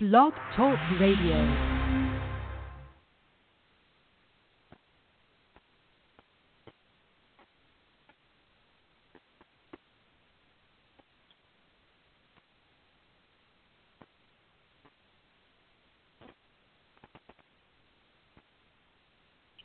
Blog 0.00 0.32
Talk 0.54 0.78
Radio. 1.00 1.78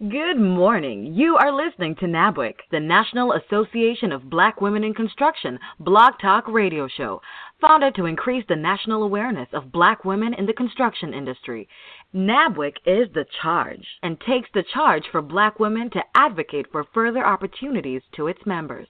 Good 0.10 0.38
morning. 0.38 1.14
You 1.14 1.38
are 1.38 1.54
listening 1.54 1.96
to 1.98 2.08
NABWIC, 2.08 2.56
the 2.72 2.80
National 2.80 3.34
Association 3.34 4.12
of 4.12 4.30
Black 4.30 4.60
Women 4.60 4.84
in 4.84 4.94
Construction 4.94 5.58
Blog 5.80 6.16
Talk 6.20 6.46
Radio 6.50 6.90
Show, 6.90 7.22
founded 7.64 7.96
to 7.96 8.06
increase 8.06 8.44
the 8.50 8.56
national 8.58 9.04
awareness 9.04 9.48
of 9.54 9.72
black 9.72 10.04
women 10.04 10.34
in 10.34 10.46
the 10.46 10.52
construction 10.52 11.14
industry. 11.14 11.66
NABWIC 12.14 12.76
is 12.86 13.08
the 13.14 13.26
charge 13.42 13.88
and 14.04 14.20
takes 14.20 14.50
the 14.54 14.66
charge 14.74 15.06
for 15.10 15.22
black 15.22 15.62
women 15.62 15.90
to 15.92 16.04
advocate 16.14 16.66
for 16.74 16.84
further 16.94 17.26
opportunities 17.26 18.02
to 18.18 18.28
its 18.28 18.46
members. 18.46 18.90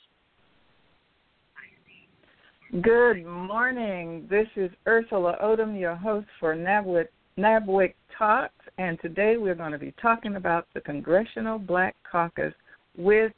Good 2.79 3.25
morning. 3.25 4.25
This 4.29 4.47
is 4.55 4.71
Ersula 4.87 5.35
Odom, 5.43 5.77
your 5.77 5.93
host 5.93 6.27
for 6.39 6.55
NABWIC, 6.55 7.07
NABWIC 7.37 7.93
Talks, 8.17 8.53
and 8.77 8.97
today 9.01 9.35
we're 9.35 9.55
going 9.55 9.73
to 9.73 9.77
be 9.77 9.93
talking 10.01 10.37
about 10.37 10.67
the 10.73 10.79
Congressional 10.79 11.59
Black 11.59 11.97
Caucus 12.09 12.53
with 12.97 13.33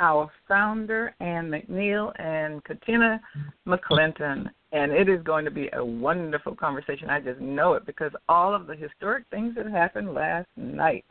our 0.00 0.28
founder, 0.48 1.14
Ann 1.20 1.48
McNeill, 1.48 2.10
and 2.20 2.64
Katina 2.64 3.20
McClinton. 3.68 4.50
And 4.72 4.90
it 4.90 5.08
is 5.08 5.22
going 5.22 5.44
to 5.44 5.52
be 5.52 5.70
a 5.72 5.84
wonderful 5.84 6.56
conversation. 6.56 7.08
I 7.08 7.20
just 7.20 7.38
know 7.38 7.74
it 7.74 7.86
because 7.86 8.10
all 8.28 8.52
of 8.52 8.66
the 8.66 8.74
historic 8.74 9.26
things 9.30 9.54
that 9.54 9.70
happened 9.70 10.12
last 10.12 10.48
night. 10.56 11.04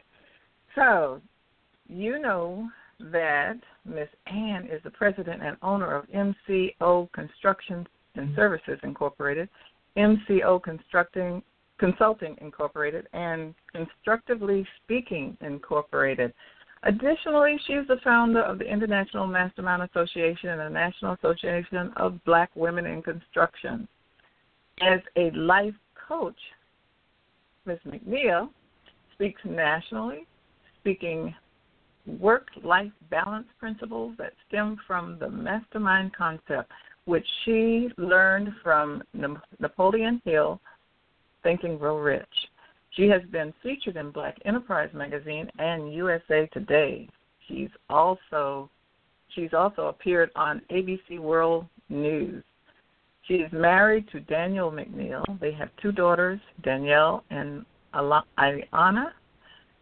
So, 0.76 1.22
you 1.88 2.20
know 2.20 2.68
that 3.00 3.56
Ms. 3.86 4.08
Ann 4.28 4.68
is 4.72 4.82
the 4.84 4.92
president 4.92 5.44
and 5.44 5.58
owner 5.62 5.96
of 5.96 6.06
MCO 6.10 7.12
Construction 7.12 7.88
and 8.16 8.28
mm-hmm. 8.28 8.36
Services 8.36 8.80
Incorporated, 8.84 9.50
MCO 9.98 10.62
Constructing 10.64 11.42
Consulting 11.78 12.38
Incorporated, 12.40 13.08
and 13.14 13.54
Constructively 13.74 14.66
Speaking 14.84 15.38
Incorporated. 15.42 16.34
Additionally, 16.84 17.58
she 17.66 17.74
is 17.74 17.88
the 17.88 17.98
founder 18.04 18.42
of 18.42 18.60
the 18.60 18.66
International 18.66 19.26
Mastermind 19.26 19.82
Association 19.84 20.50
and 20.50 20.62
the 20.62 20.70
National 20.70 21.14
Association 21.14 21.92
of 21.98 22.24
Black 22.26 22.52
Women 22.56 22.86
in 22.86 23.02
Construction. 23.02 23.88
As 24.82 25.00
a 25.18 25.32
life 25.32 25.74
coach, 26.08 26.38
Ms. 27.66 27.80
McNeill 27.88 28.50
speaks 29.14 29.42
nationally, 29.44 30.28
speaking 30.80 31.34
work 32.20 32.48
life 32.64 32.92
balance 33.10 33.48
principles 33.60 34.16
that 34.18 34.34
stem 34.48 34.78
from 34.88 35.18
the 35.20 35.30
mastermind 35.30 36.16
concept, 36.16 36.72
which 37.06 37.26
she 37.44 37.90
learned 37.98 38.50
from 38.64 39.04
Napoleon 39.60 40.22
Hill, 40.26 40.60
Think 41.44 41.64
and 41.64 41.80
Grow 41.80 42.00
Rich. 42.00 42.26
She 42.92 43.08
has 43.10 43.22
been 43.32 43.54
featured 43.62 43.98
in 43.98 44.12
Black 44.12 44.38
Enterprise 44.46 44.90
magazine 44.94 45.50
and 45.60 45.94
USA 45.94 46.48
Today. 46.54 47.10
She's 47.48 47.70
also 47.90 48.70
she's 49.36 49.54
also 49.54 49.88
appeared 49.88 50.32
on 50.36 50.62
ABC 50.72 51.20
World 51.20 51.66
News. 51.90 52.44
She 53.28 53.36
is 53.36 53.52
married 53.52 54.08
to 54.12 54.20
Daniel 54.22 54.72
McNeill. 54.72 55.40
They 55.40 55.52
have 55.54 55.70
two 55.82 55.92
daughters, 55.92 56.40
Danelle 56.64 57.22
and 57.32 57.66
Ayana 57.94 59.12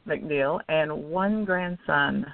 McNeill, 0.08 0.60
and 0.70 0.92
one 0.92 1.46
grandson. 1.46 2.26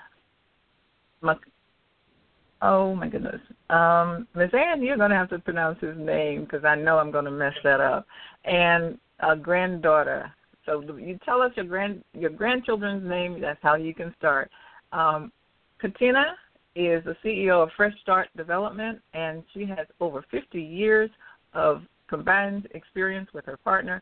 Oh 2.61 2.93
my 2.93 3.07
goodness, 3.07 3.41
um, 3.69 4.27
Miss 4.35 4.53
Ann, 4.53 4.81
you're 4.81 4.97
going 4.97 5.11
to 5.11 5.15
have 5.15 5.29
to 5.29 5.39
pronounce 5.39 5.79
his 5.79 5.97
name 5.97 6.43
because 6.43 6.65
I 6.65 6.75
know 6.75 6.97
I'm 6.97 7.11
going 7.11 7.25
to 7.25 7.31
mess 7.31 7.53
that 7.63 7.79
up. 7.79 8.05
And 8.43 8.97
a 9.21 9.35
granddaughter. 9.35 10.33
So 10.65 10.81
you 10.97 11.19
tell 11.25 11.41
us 11.41 11.51
your 11.55 11.65
grand 11.65 12.03
your 12.13 12.29
grandchildren's 12.29 13.07
name. 13.07 13.41
That's 13.41 13.59
how 13.61 13.75
you 13.75 13.93
can 13.93 14.13
start. 14.17 14.51
Um, 14.91 15.31
Katina 15.79 16.35
is 16.75 17.03
the 17.03 17.15
CEO 17.23 17.63
of 17.63 17.69
Fresh 17.75 17.93
Start 18.01 18.27
Development, 18.37 18.99
and 19.13 19.43
she 19.53 19.65
has 19.65 19.87
over 19.99 20.23
50 20.29 20.61
years 20.61 21.09
of 21.53 21.81
combined 22.07 22.67
experience 22.71 23.29
with 23.33 23.45
her 23.45 23.57
partner, 23.57 24.01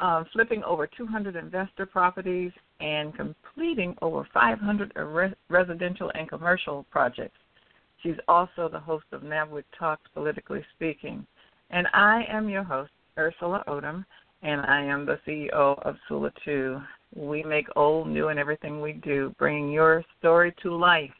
um, 0.00 0.26
flipping 0.32 0.62
over 0.64 0.86
200 0.86 1.36
investor 1.36 1.86
properties 1.86 2.52
and 2.80 3.14
completing 3.14 3.96
over 4.02 4.26
500 4.32 4.92
res- 4.96 5.34
residential 5.48 6.10
and 6.14 6.28
commercial 6.28 6.84
projects. 6.90 7.38
She's 8.02 8.16
also 8.28 8.68
the 8.68 8.80
host 8.80 9.06
of 9.12 9.22
NABWIC 9.22 9.64
Talks 9.78 10.02
Politically 10.14 10.64
Speaking. 10.74 11.26
And 11.70 11.86
I 11.92 12.24
am 12.28 12.48
your 12.48 12.62
host, 12.62 12.92
Ersula 13.16 13.64
Odom, 13.66 14.04
and 14.42 14.60
I 14.60 14.82
am 14.82 15.06
the 15.06 15.18
CEO 15.26 15.80
of 15.82 15.96
Sula 16.06 16.30
2. 16.44 16.80
We 17.16 17.42
make 17.42 17.66
old, 17.74 18.08
new, 18.08 18.28
and 18.28 18.38
everything 18.38 18.80
we 18.80 18.92
do, 18.92 19.34
bringing 19.38 19.70
your 19.70 20.04
story 20.18 20.54
to 20.62 20.76
life 20.76 21.10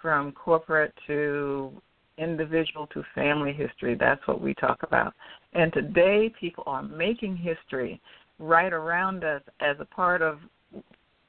from 0.00 0.32
corporate 0.32 0.94
to 1.06 1.72
individual 2.18 2.86
to 2.88 3.02
family 3.14 3.52
history. 3.52 3.94
That's 3.94 4.26
what 4.26 4.40
we 4.40 4.54
talk 4.54 4.82
about. 4.82 5.14
And 5.54 5.72
today, 5.72 6.32
people 6.38 6.64
are 6.66 6.82
making 6.82 7.36
history 7.36 8.00
right 8.38 8.72
around 8.72 9.24
us 9.24 9.42
as 9.60 9.76
a 9.80 9.84
part 9.84 10.22
of 10.22 10.38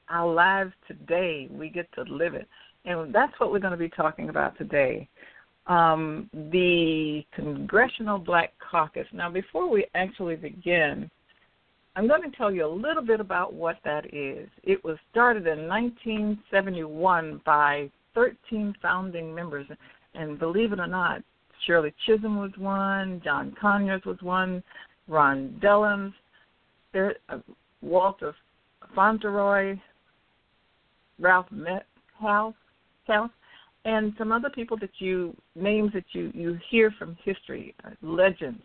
our 0.08 0.32
lives 0.32 0.72
today. 0.86 1.48
We 1.50 1.68
get 1.68 1.90
to 1.94 2.02
live 2.02 2.34
it. 2.34 2.48
And 2.84 3.14
that's 3.14 3.32
what 3.38 3.52
we're 3.52 3.58
going 3.58 3.72
to 3.72 3.76
be 3.76 3.88
talking 3.88 4.28
about 4.28 4.56
today. 4.58 5.08
Um, 5.66 6.28
the 6.32 7.24
Congressional 7.34 8.18
Black 8.18 8.52
Caucus. 8.70 9.06
Now, 9.12 9.30
before 9.30 9.68
we 9.68 9.86
actually 9.94 10.36
begin, 10.36 11.10
I'm 11.96 12.08
going 12.08 12.22
to 12.22 12.36
tell 12.36 12.50
you 12.50 12.66
a 12.66 12.68
little 12.68 13.02
bit 13.02 13.20
about 13.20 13.52
what 13.52 13.76
that 13.84 14.14
is. 14.14 14.48
It 14.62 14.82
was 14.84 14.96
started 15.10 15.46
in 15.46 15.68
1971 15.68 17.42
by 17.44 17.90
13 18.14 18.74
founding 18.80 19.34
members, 19.34 19.66
and 20.14 20.38
believe 20.38 20.72
it 20.72 20.80
or 20.80 20.86
not, 20.86 21.22
Shirley 21.66 21.92
Chisholm 22.06 22.38
was 22.38 22.52
one, 22.56 23.20
John 23.24 23.54
Conyers 23.60 24.02
was 24.04 24.18
one, 24.22 24.62
Ron 25.08 25.60
Dellums, 25.62 26.12
there, 26.92 27.16
uh, 27.28 27.38
Walter 27.82 28.34
Fauntleroy, 28.94 29.76
Ralph 31.18 31.46
Metcalfe, 31.50 32.54
and 33.84 34.12
some 34.18 34.32
other 34.32 34.50
people 34.50 34.76
that 34.78 34.90
you 34.98 35.36
names 35.54 35.92
that 35.94 36.04
you 36.12 36.30
you 36.34 36.58
hear 36.70 36.92
from 36.98 37.16
history, 37.24 37.74
uh, 37.84 37.90
legends, 38.02 38.62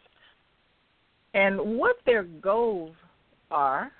and 1.34 1.60
what 1.60 1.96
their 2.06 2.24
goals 2.24 2.96
are 3.52 3.92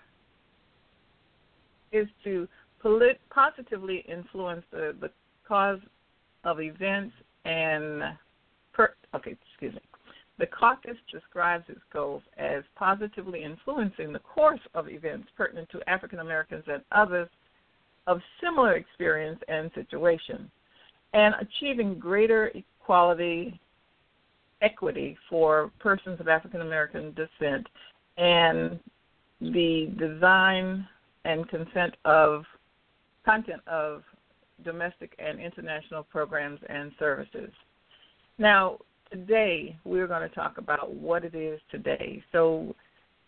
is 1.92 2.08
to 2.24 2.48
polit- 2.82 3.22
positively 3.30 4.04
influence 4.08 4.64
the, 4.72 4.96
the 5.00 5.10
cause 5.48 5.80
of 6.44 6.60
events 6.60 7.14
and 7.46 8.04
per, 8.74 8.94
okay, 9.16 9.36
excuse 9.50 9.74
me. 9.74 9.82
The 10.38 10.48
caucus 10.48 10.98
describes 11.10 11.64
its 11.70 11.80
goals 11.94 12.22
as 12.38 12.64
positively 12.76 13.44
influencing 13.44 14.12
the 14.12 14.20
course 14.20 14.60
of 14.74 14.90
events 14.90 15.30
pertinent 15.38 15.70
to 15.70 15.90
African 15.90 16.20
Americans 16.20 16.66
and 16.68 16.84
others 16.92 17.30
of 18.08 18.20
similar 18.42 18.74
experience 18.74 19.40
and 19.48 19.72
situation. 19.74 20.52
and 21.16 21.34
achieving 21.40 21.98
greater 21.98 22.52
equality, 22.54 23.58
equity 24.62 25.18
for 25.30 25.72
persons 25.80 26.20
of 26.20 26.28
African 26.28 26.62
American 26.62 27.14
descent, 27.14 27.66
and 28.18 28.80
the 29.40 29.94
design 29.98 30.86
and 31.24 31.48
consent 31.48 31.96
of 32.04 32.44
content 33.26 33.62
of 33.68 34.04
domestic 34.64 35.14
and 35.20 35.40
international 35.40 36.04
programs 36.04 36.60
and 36.70 36.92
services. 36.98 37.52
Now, 38.38 38.80
today 39.12 39.76
we're 39.84 40.08
going 40.08 40.28
to 40.28 40.34
talk 40.34 40.58
about 40.58 40.94
what 40.94 41.24
it 41.24 41.36
is 41.36 41.60
today. 41.72 42.24
So, 42.32 42.76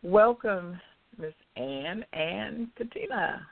welcome, 0.03 0.79
Miss 1.17 1.33
Ann 1.55 2.05
and 2.13 2.67
Katina. 2.75 3.45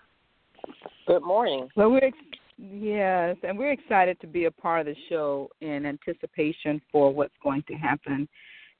Good 1.07 1.23
morning. 1.23 1.69
Well, 1.75 1.91
we're 1.91 2.05
ex- 2.05 2.17
yes, 2.57 3.37
and 3.43 3.57
we're 3.57 3.71
excited 3.71 4.19
to 4.21 4.27
be 4.27 4.45
a 4.45 4.51
part 4.51 4.81
of 4.81 4.87
the 4.87 5.01
show 5.09 5.49
in 5.61 5.85
anticipation 5.85 6.81
for 6.91 7.13
what's 7.13 7.33
going 7.43 7.63
to 7.67 7.73
happen 7.73 8.27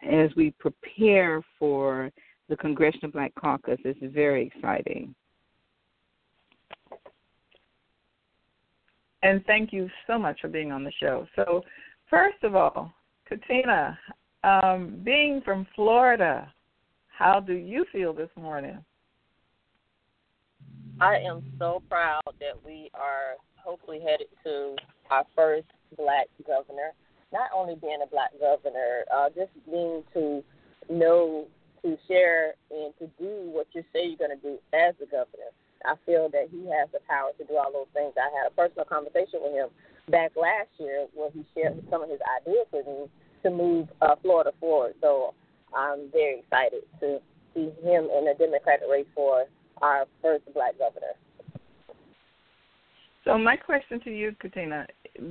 as 0.10 0.30
we 0.36 0.52
prepare 0.52 1.42
for 1.58 2.12
the 2.50 2.58
Congressional 2.58 3.12
Black 3.12 3.34
Caucus. 3.36 3.80
It's 3.84 4.14
very 4.14 4.48
exciting. 4.48 5.16
And 9.26 9.44
thank 9.46 9.74
you 9.74 9.90
so 10.06 10.20
much 10.20 10.40
for 10.40 10.50
being 10.50 10.72
on 10.72 10.84
the 10.84 10.92
show. 11.00 11.26
So, 11.36 11.64
first 12.12 12.38
of 12.44 12.56
all, 12.56 12.94
Katina, 13.28 13.98
um, 14.44 15.02
being 15.04 15.42
from 15.44 15.66
Florida, 15.74 16.54
how 17.08 17.40
do 17.40 17.54
you 17.54 17.86
feel 17.92 18.14
this 18.14 18.30
morning? 18.40 18.78
I 21.02 21.16
am 21.16 21.42
so 21.58 21.82
proud 21.90 22.22
that 22.40 22.64
we 22.64 22.92
are 22.94 23.34
hopefully 23.56 24.00
headed 24.00 24.28
to 24.44 24.76
our 25.10 25.26
first 25.36 25.66
black 25.98 26.28
governor. 26.46 26.92
Not 27.34 27.50
only 27.52 27.74
being 27.82 27.98
a 28.04 28.08
black 28.08 28.30
governor, 28.40 29.06
uh, 29.12 29.30
just 29.30 29.50
being 29.66 30.04
to 30.14 30.44
know 30.88 31.48
to 31.82 31.98
share 32.08 32.54
and 32.70 32.94
to 33.00 33.08
do 33.18 33.50
what 33.50 33.66
you 33.74 33.82
say 33.92 34.06
you're 34.06 34.18
going 34.18 34.40
to 34.40 34.44
do 34.44 34.60
as 34.72 34.94
the 35.00 35.08
governor. 35.08 35.50
I 35.86 35.96
feel 36.06 36.30
that 36.30 36.50
he 36.52 36.68
has 36.70 36.90
the 36.92 37.00
power 37.08 37.32
to 37.38 37.44
do 37.46 37.58
all 37.58 37.72
those 37.72 37.92
things. 37.94 38.14
I 38.18 38.30
had 38.34 38.52
a 38.52 38.54
personal 38.56 38.86
conversation 38.86 39.40
with 39.42 39.54
him 39.54 39.70
back 40.10 40.32
last 40.36 40.70
year 40.78 41.08
where 41.14 41.32
he 41.32 41.46
shared 41.54 41.82
some 41.90 42.04
of 42.04 42.10
his 42.10 42.20
ideas 42.42 42.68
with 42.72 42.86
me 42.86 43.06
to 43.44 43.50
move 43.50 43.88
uh, 44.02 44.16
Florida 44.22 44.52
forward. 44.60 44.94
So 45.02 45.34
I'm 45.76 46.10
very 46.12 46.40
excited 46.40 46.84
to 47.00 47.20
see 47.54 47.72
him 47.82 48.10
in 48.10 48.26
the 48.26 48.36
Democratic 48.38 48.88
race 48.90 49.08
for 49.14 49.46
our 49.82 50.06
first 50.22 50.44
black 50.54 50.78
governor. 50.78 51.14
So 53.24 53.38
my 53.38 53.56
question 53.56 54.00
to 54.02 54.12
you, 54.12 54.36
Katina, 54.40 54.86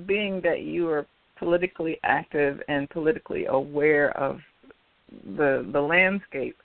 being 0.06 0.40
that 0.42 0.62
you 0.62 0.88
are 0.88 1.06
politically 1.38 1.98
active 2.02 2.60
and 2.68 2.88
politically 2.90 3.46
aware 3.46 4.16
of 4.16 4.40
the 5.36 5.68
the 5.72 5.80
landscape, 5.80 6.56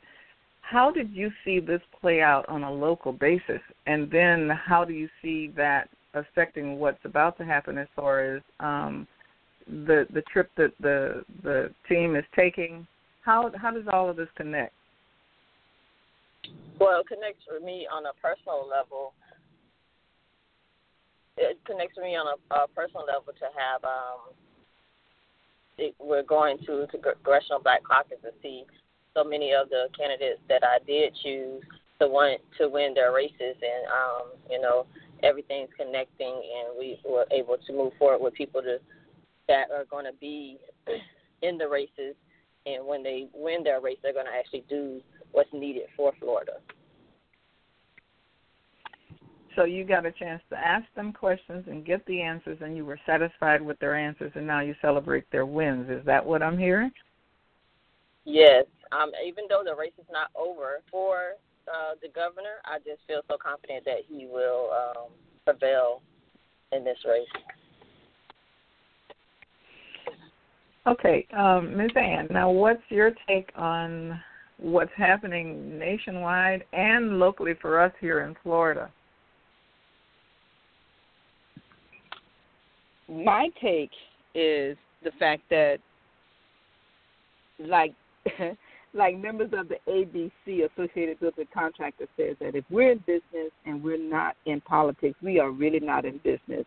how 0.70 0.92
did 0.92 1.10
you 1.12 1.32
see 1.44 1.60
this 1.60 1.82
play 2.00 2.22
out 2.22 2.48
on 2.48 2.64
a 2.64 2.72
local 2.72 3.12
basis, 3.12 3.62
and 3.88 4.10
then 4.12 4.50
how 4.50 4.86
do 4.86 4.94
you 4.94 5.10
see 5.20 5.52
that 5.58 5.90
affecting 6.14 6.78
what's 6.78 7.04
about 7.06 7.38
to 7.40 7.46
happen 7.46 7.78
as 7.80 7.88
far 7.96 8.36
as 8.36 8.42
um, 8.60 9.08
the 9.68 10.06
the 10.14 10.22
trip 10.32 10.52
that 10.58 10.72
the 10.80 11.24
the 11.42 11.74
team 11.88 12.16
is 12.16 12.24
taking? 12.36 12.86
How 13.22 13.52
how 13.60 13.72
does 13.72 13.86
all 13.92 14.12
of 14.12 14.16
this 14.16 14.28
connect? 14.36 14.74
Well, 16.80 17.02
it 17.02 17.08
connects 17.08 17.46
with 17.52 17.64
me 17.64 17.88
on 17.92 18.06
a 18.06 18.14
personal 18.22 18.68
level. 18.70 19.14
It 21.38 21.58
connects 21.66 21.98
with 21.98 22.06
me 22.06 22.16
on 22.16 22.28
a, 22.28 22.56
a 22.56 22.68
personal 22.68 23.06
level 23.08 23.34
to 23.34 23.46
have. 23.58 23.84
Um, 23.84 24.36
it, 25.80 25.96
we're 26.00 26.24
going 26.24 26.60
to 26.60 26.86
to 26.86 26.98
Congressional 26.98 27.60
Black 27.64 27.84
Caucus 27.84 28.20
to 28.22 28.30
see 28.44 28.66
so 29.20 29.28
many 29.28 29.54
of 29.54 29.70
the 29.70 29.88
candidates 29.98 30.40
that 30.48 30.64
I 30.64 30.80
did 30.86 31.14
choose 31.24 31.64
to 32.00 32.08
want 32.08 32.42
to 32.58 32.70
win 32.70 32.94
their 32.94 33.14
races, 33.14 33.36
and 33.42 33.86
um, 33.88 34.32
you 34.50 34.62
know 34.62 34.86
everything's 35.24 35.70
connecting, 35.78 36.28
and 36.34 36.78
we 36.78 37.00
were 37.08 37.26
able 37.32 37.58
to 37.68 37.74
move 37.74 37.94
forward 38.00 38.22
with 38.22 38.34
people 38.34 38.62
to, 38.62 38.78
that 39.48 39.66
are 39.72 39.86
going 39.86 40.06
to 40.06 40.14
be 40.20 40.58
in 41.42 41.58
the 41.58 41.68
races, 41.68 42.16
and 42.66 42.86
when 42.86 43.04
they 43.04 43.28
win 43.34 43.64
their 43.64 43.82
race, 43.82 43.98
they're 44.02 44.14
going 44.14 44.26
to 44.26 44.38
actually 44.38 44.64
do 44.70 45.02
what's 45.32 45.50
needed 45.54 45.84
for 45.98 46.14
Florida. 46.20 46.54
So 49.56 49.66
you 49.66 49.84
got 49.84 50.06
a 50.06 50.12
chance 50.12 50.42
to 50.52 50.58
ask 50.58 50.86
them 50.96 51.12
questions 51.12 51.66
and 51.68 51.86
get 51.86 52.06
the 52.06 52.22
answers, 52.22 52.60
and 52.62 52.78
you 52.78 52.86
were 52.86 53.00
satisfied 53.06 53.62
with 53.62 53.78
their 53.80 53.96
answers, 53.96 54.32
and 54.36 54.48
now 54.48 54.62
you 54.62 54.74
celebrate 54.82 55.30
their 55.32 55.46
wins. 55.46 55.90
Is 55.90 56.06
that 56.06 56.26
what 56.26 56.42
I'm 56.42 56.58
hearing? 56.58 56.92
Yes. 58.26 58.66
Um, 58.92 59.12
even 59.26 59.46
though 59.50 59.62
the 59.64 59.76
race 59.76 59.94
is 60.00 60.06
not 60.12 60.30
over 60.36 60.82
for 60.90 61.34
uh, 61.68 61.94
the 62.02 62.10
governor, 62.10 62.58
I 62.66 62.80
just 62.80 63.02
feel 63.08 63.22
so 63.30 63.38
confident 63.38 63.86
that 63.86 64.00
he 64.08 64.26
will 64.26 64.70
um, 64.72 65.12
prevail 65.46 66.02
in 66.72 66.84
this 66.84 66.98
race. 67.08 67.28
Okay, 70.88 71.28
um, 71.38 71.78
Ms. 71.78 71.92
Ann. 71.96 72.28
Now, 72.32 72.50
what's 72.50 72.82
your 72.90 73.12
take 73.28 73.50
on 73.56 74.20
what's 74.58 74.92
happening 74.98 75.78
nationwide 75.78 76.64
and 76.74 77.20
locally 77.20 77.54
for 77.62 77.80
us 77.80 77.92
here 78.02 78.22
in 78.22 78.36
Florida? 78.42 78.90
My 83.08 83.50
take 83.62 83.92
is 84.34 84.78
the 85.04 85.12
fact 85.20 85.44
that, 85.50 85.78
like, 87.60 87.94
like 88.94 89.18
members 89.18 89.52
of 89.54 89.68
the 89.70 89.78
ABC, 89.88 90.70
Associated 90.72 91.20
Builders 91.20 91.48
Contractors, 91.54 92.10
says 92.18 92.36
that 92.40 92.56
if 92.56 92.66
we're 92.70 92.92
in 92.92 93.00
business 93.00 93.52
and 93.66 93.84
we're 93.84 93.98
not 93.98 94.36
in 94.46 94.62
politics, 94.62 95.18
we 95.22 95.40
are 95.40 95.52
really 95.52 95.80
not 95.80 96.06
in 96.06 96.20
business. 96.24 96.66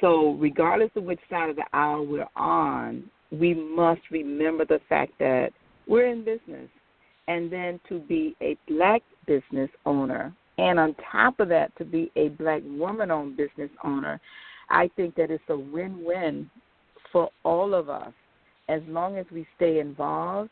So, 0.00 0.32
regardless 0.32 0.90
of 0.96 1.04
which 1.04 1.20
side 1.30 1.50
of 1.50 1.56
the 1.56 1.64
aisle 1.72 2.04
we're 2.04 2.26
on, 2.34 3.04
we 3.30 3.54
must 3.54 4.00
remember 4.10 4.64
the 4.64 4.80
fact 4.88 5.12
that 5.20 5.50
we're 5.86 6.08
in 6.08 6.24
business. 6.24 6.68
And 7.28 7.52
then 7.52 7.78
to 7.88 8.00
be 8.00 8.36
a 8.42 8.56
black 8.66 9.02
business 9.26 9.70
owner, 9.86 10.34
and 10.58 10.78
on 10.78 10.96
top 11.10 11.38
of 11.38 11.48
that, 11.48 11.74
to 11.78 11.84
be 11.84 12.10
a 12.16 12.28
black 12.30 12.62
woman 12.64 13.10
owned 13.12 13.36
business 13.36 13.70
owner, 13.84 14.20
I 14.70 14.90
think 14.96 15.14
that 15.14 15.30
it's 15.30 15.42
a 15.48 15.56
win 15.56 16.02
win 16.04 16.50
for 17.12 17.30
all 17.44 17.74
of 17.74 17.88
us 17.88 18.12
as 18.68 18.80
long 18.88 19.18
as 19.18 19.26
we 19.30 19.46
stay 19.56 19.78
involved 19.80 20.50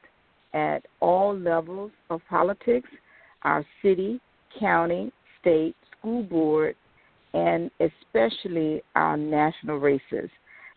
at 0.54 0.84
all 1.00 1.36
levels 1.36 1.90
of 2.10 2.20
politics 2.28 2.88
our 3.42 3.64
city, 3.82 4.20
county, 4.58 5.10
state, 5.40 5.74
school 5.98 6.22
board, 6.22 6.76
and 7.32 7.70
especially 7.80 8.82
our 8.96 9.16
national 9.16 9.78
races. 9.78 10.28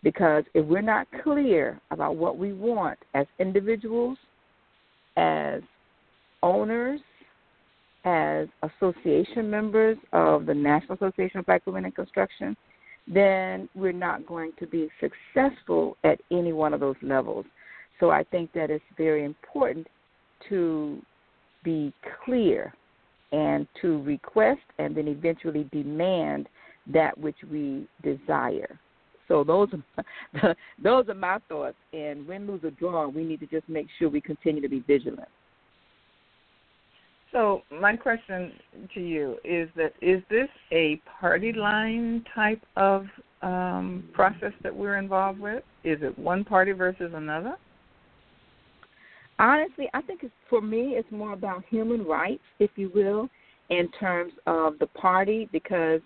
Because 0.02 0.44
if 0.54 0.66
we're 0.66 0.82
not 0.82 1.08
clear 1.24 1.80
about 1.92 2.16
what 2.16 2.38
we 2.38 2.54
want 2.54 3.00
as 3.14 3.26
individuals, 3.40 4.18
as 5.18 5.62
owners, 6.42 7.00
as 8.06 8.48
association 8.64 9.50
members 9.50 9.98
of 10.12 10.46
the 10.46 10.54
National 10.54 10.96
Association 10.96 11.40
of 11.40 11.46
Black 11.46 11.66
Women 11.66 11.86
in 11.86 11.92
Construction, 11.92 12.56
then 13.08 13.70
we're 13.76 13.94
not 13.94 14.26
going 14.26 14.52
to 14.60 14.68
be 14.68 14.90
successful 15.00 15.98
at 16.04 16.20
any 16.32 16.52
one 16.54 16.74
of 16.74 16.80
those 16.80 16.96
levels. 17.02 17.46
So 18.04 18.10
I 18.10 18.26
think 18.26 18.52
that 18.52 18.70
it's 18.70 18.84
very 18.98 19.24
important 19.24 19.88
to 20.50 21.02
be 21.64 21.94
clear 22.26 22.74
and 23.32 23.66
to 23.82 24.02
request 24.02 24.60
and 24.78 24.94
then 24.94 25.08
eventually 25.08 25.70
demand 25.72 26.50
that 26.92 27.18
which 27.18 27.38
we 27.50 27.88
desire. 28.04 28.78
So 29.30 29.46
those 29.46 29.70
are 30.34 30.54
those 30.84 31.08
are 31.08 31.14
my 31.14 31.38
thoughts. 31.48 31.78
And 31.94 32.28
win, 32.28 32.46
lose, 32.46 32.66
or 32.66 32.72
draw, 32.72 33.08
we 33.08 33.24
need 33.24 33.40
to 33.40 33.46
just 33.46 33.70
make 33.70 33.88
sure 33.98 34.10
we 34.10 34.20
continue 34.20 34.62
to 34.62 34.68
be 34.68 34.82
vigilant. 34.82 35.30
So 37.32 37.62
my 37.72 37.96
question 37.96 38.52
to 38.96 39.00
you 39.00 39.38
is 39.46 39.70
that 39.78 39.94
is 40.02 40.22
this 40.30 40.50
a 40.74 41.02
party 41.22 41.54
line 41.54 42.26
type 42.36 42.62
of 42.76 43.06
um, 43.42 44.10
process 44.12 44.52
that 44.62 44.76
we're 44.76 44.98
involved 44.98 45.40
with? 45.40 45.64
Is 45.86 46.00
it 46.02 46.20
one 46.20 46.44
party 46.44 46.74
versus 46.74 47.14
another? 47.16 47.56
Honestly, 49.44 49.90
I 49.94 50.02
think 50.02 50.24
it's 50.24 50.34
for 50.50 50.62
me, 50.62 50.96
it's 50.98 51.12
more 51.12 51.34
about 51.34 51.64
human 51.70 52.06
rights, 52.06 52.44
if 52.60 52.72
you 52.76 52.92
will, 52.96 53.30
in 53.70 53.90
terms 54.00 54.34
of 54.48 54.80
the 54.80 54.88
party, 54.88 55.50
because 55.52 56.02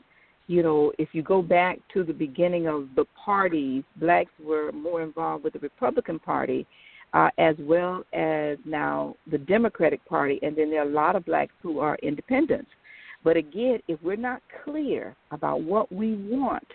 you 0.48 0.64
know, 0.64 0.94
if 0.98 1.10
you 1.12 1.22
go 1.22 1.42
back 1.42 1.78
to 1.94 2.04
the 2.04 2.14
beginning 2.14 2.68
of 2.68 2.88
the 2.96 3.04
parties, 3.26 3.84
blacks 3.98 4.32
were 4.42 4.72
more 4.72 5.02
involved 5.02 5.44
with 5.44 5.54
the 5.54 5.60
Republican 5.60 6.20
Party, 6.20 6.66
uh, 7.14 7.30
as 7.38 7.56
well 7.60 8.04
as 8.14 8.58
now 8.64 9.14
the 9.30 9.38
Democratic 9.38 10.04
Party, 10.06 10.40
and 10.42 10.56
then 10.56 10.70
there 10.70 10.82
are 10.82 10.90
a 10.90 10.94
lot 10.94 11.18
of 11.18 11.26
blacks 11.26 11.54
who 11.62 11.80
are 11.80 11.98
independents. 12.02 12.70
But 13.26 13.36
again, 13.36 13.80
if 13.90 14.02
we're 14.02 14.16
not 14.16 14.42
clear 14.64 15.16
about 15.32 15.62
what 15.62 15.92
we 15.92 16.16
want 16.16 16.68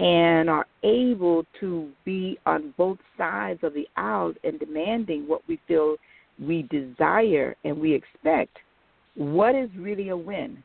and 0.00 0.48
are 0.48 0.66
able 0.82 1.44
to 1.60 1.90
be 2.06 2.38
on 2.46 2.72
both 2.78 2.96
sides 3.18 3.60
of 3.62 3.74
the 3.74 3.86
aisle 3.98 4.32
and 4.44 4.58
demanding 4.58 5.28
what 5.28 5.42
we 5.46 5.60
feel 5.68 5.96
we 6.42 6.62
desire 6.70 7.54
and 7.64 7.78
we 7.78 7.92
expect, 7.92 8.56
what 9.14 9.54
is 9.54 9.68
really 9.76 10.08
a 10.08 10.16
win? 10.16 10.62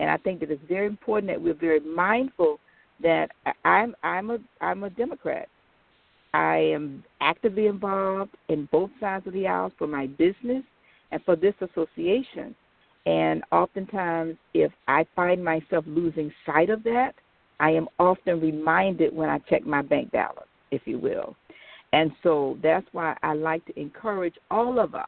And 0.00 0.08
I 0.08 0.16
think 0.16 0.40
that 0.40 0.50
it's 0.50 0.62
very 0.68 0.86
important 0.86 1.30
that 1.30 1.40
we're 1.40 1.52
very 1.52 1.80
mindful 1.80 2.58
that 3.02 3.30
I'm 3.64 3.94
I'm 4.02 4.30
a 4.30 4.38
I'm 4.62 4.84
a 4.84 4.90
Democrat. 4.90 5.48
I 6.32 6.56
am 6.56 7.04
actively 7.20 7.66
involved 7.66 8.30
in 8.48 8.68
both 8.72 8.90
sides 9.00 9.26
of 9.26 9.34
the 9.34 9.46
aisle 9.46 9.72
for 9.76 9.86
my 9.86 10.06
business 10.06 10.64
and 11.10 11.22
for 11.24 11.36
this 11.36 11.54
association. 11.60 12.54
And 13.04 13.42
oftentimes, 13.52 14.36
if 14.54 14.72
I 14.88 15.04
find 15.14 15.44
myself 15.44 15.84
losing 15.86 16.32
sight 16.46 16.70
of 16.70 16.82
that, 16.84 17.12
I 17.62 17.70
am 17.70 17.86
often 18.00 18.40
reminded 18.40 19.14
when 19.14 19.28
I 19.28 19.38
check 19.48 19.64
my 19.64 19.82
bank 19.82 20.10
balance, 20.10 20.48
if 20.72 20.82
you 20.84 20.98
will. 20.98 21.36
And 21.92 22.10
so 22.24 22.58
that's 22.60 22.86
why 22.90 23.16
I 23.22 23.34
like 23.34 23.64
to 23.66 23.80
encourage 23.80 24.34
all 24.50 24.80
of 24.80 24.96
us 24.96 25.06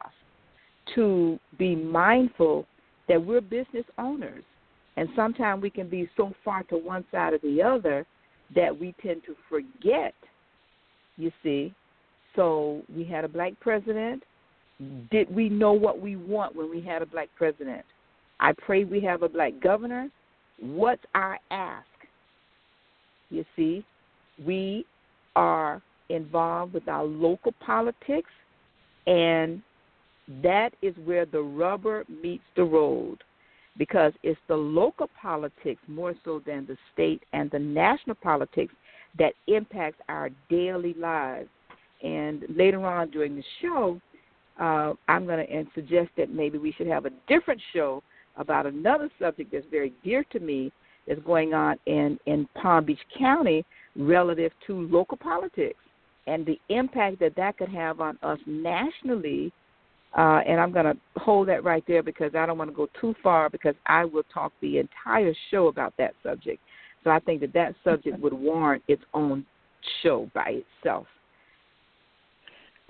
to 0.94 1.38
be 1.58 1.74
mindful 1.74 2.64
that 3.08 3.22
we're 3.22 3.40
business 3.40 3.84
owners. 3.98 4.44
And 4.96 5.08
sometimes 5.16 5.62
we 5.62 5.70
can 5.70 5.88
be 5.88 6.08
so 6.16 6.32
far 6.44 6.62
to 6.64 6.76
one 6.76 7.04
side 7.10 7.32
or 7.32 7.38
the 7.38 7.60
other 7.60 8.06
that 8.54 8.78
we 8.78 8.94
tend 9.02 9.22
to 9.26 9.34
forget, 9.48 10.14
you 11.16 11.32
see. 11.42 11.74
So 12.36 12.82
we 12.94 13.02
had 13.02 13.24
a 13.24 13.28
black 13.28 13.58
president. 13.60 14.22
Did 15.10 15.34
we 15.34 15.48
know 15.48 15.72
what 15.72 16.00
we 16.00 16.14
want 16.14 16.54
when 16.54 16.70
we 16.70 16.80
had 16.80 17.02
a 17.02 17.06
black 17.06 17.30
president? 17.36 17.84
I 18.38 18.52
pray 18.52 18.84
we 18.84 19.00
have 19.00 19.22
a 19.22 19.28
black 19.28 19.54
governor. 19.60 20.08
What's 20.60 21.02
our 21.16 21.40
ask? 21.50 21.86
You 23.34 23.44
see, 23.56 23.84
we 24.44 24.86
are 25.36 25.82
involved 26.08 26.74
with 26.74 26.88
our 26.88 27.04
local 27.04 27.52
politics, 27.64 28.30
and 29.06 29.62
that 30.42 30.70
is 30.82 30.94
where 31.04 31.26
the 31.26 31.40
rubber 31.40 32.04
meets 32.22 32.44
the 32.56 32.64
road 32.64 33.18
because 33.76 34.12
it's 34.22 34.40
the 34.48 34.56
local 34.56 35.10
politics 35.20 35.80
more 35.88 36.14
so 36.24 36.40
than 36.46 36.64
the 36.66 36.76
state 36.92 37.22
and 37.32 37.50
the 37.50 37.58
national 37.58 38.14
politics 38.16 38.72
that 39.18 39.34
impacts 39.48 40.00
our 40.08 40.30
daily 40.48 40.94
lives. 40.94 41.48
And 42.02 42.44
later 42.54 42.84
on 42.86 43.10
during 43.10 43.34
the 43.36 43.44
show, 43.60 44.00
uh, 44.60 44.92
I'm 45.08 45.26
going 45.26 45.44
to 45.44 45.64
suggest 45.74 46.10
that 46.16 46.30
maybe 46.30 46.58
we 46.58 46.72
should 46.72 46.86
have 46.86 47.06
a 47.06 47.10
different 47.26 47.60
show 47.72 48.02
about 48.36 48.66
another 48.66 49.10
subject 49.18 49.52
that's 49.52 49.66
very 49.70 49.92
dear 50.04 50.24
to 50.30 50.40
me, 50.40 50.72
that's 51.06 51.20
going 51.22 51.54
on 51.54 51.76
in, 51.86 52.18
in 52.26 52.48
Palm 52.60 52.84
Beach 52.84 52.98
County 53.18 53.64
relative 53.96 54.52
to 54.66 54.86
local 54.88 55.16
politics 55.16 55.78
and 56.26 56.46
the 56.46 56.58
impact 56.68 57.20
that 57.20 57.36
that 57.36 57.58
could 57.58 57.68
have 57.68 58.00
on 58.00 58.18
us 58.22 58.38
nationally. 58.46 59.52
Uh, 60.16 60.40
and 60.46 60.60
I'm 60.60 60.72
going 60.72 60.86
to 60.86 60.96
hold 61.16 61.48
that 61.48 61.64
right 61.64 61.82
there 61.88 62.02
because 62.02 62.34
I 62.34 62.46
don't 62.46 62.56
want 62.56 62.70
to 62.70 62.76
go 62.76 62.88
too 63.00 63.14
far 63.22 63.50
because 63.50 63.74
I 63.86 64.04
will 64.04 64.22
talk 64.32 64.52
the 64.60 64.78
entire 64.78 65.34
show 65.50 65.66
about 65.66 65.92
that 65.98 66.14
subject. 66.22 66.60
So 67.02 67.10
I 67.10 67.18
think 67.20 67.40
that 67.40 67.52
that 67.52 67.74
subject 67.84 68.18
would 68.20 68.32
warrant 68.32 68.82
its 68.88 69.02
own 69.12 69.44
show 70.02 70.30
by 70.34 70.62
itself. 70.62 71.06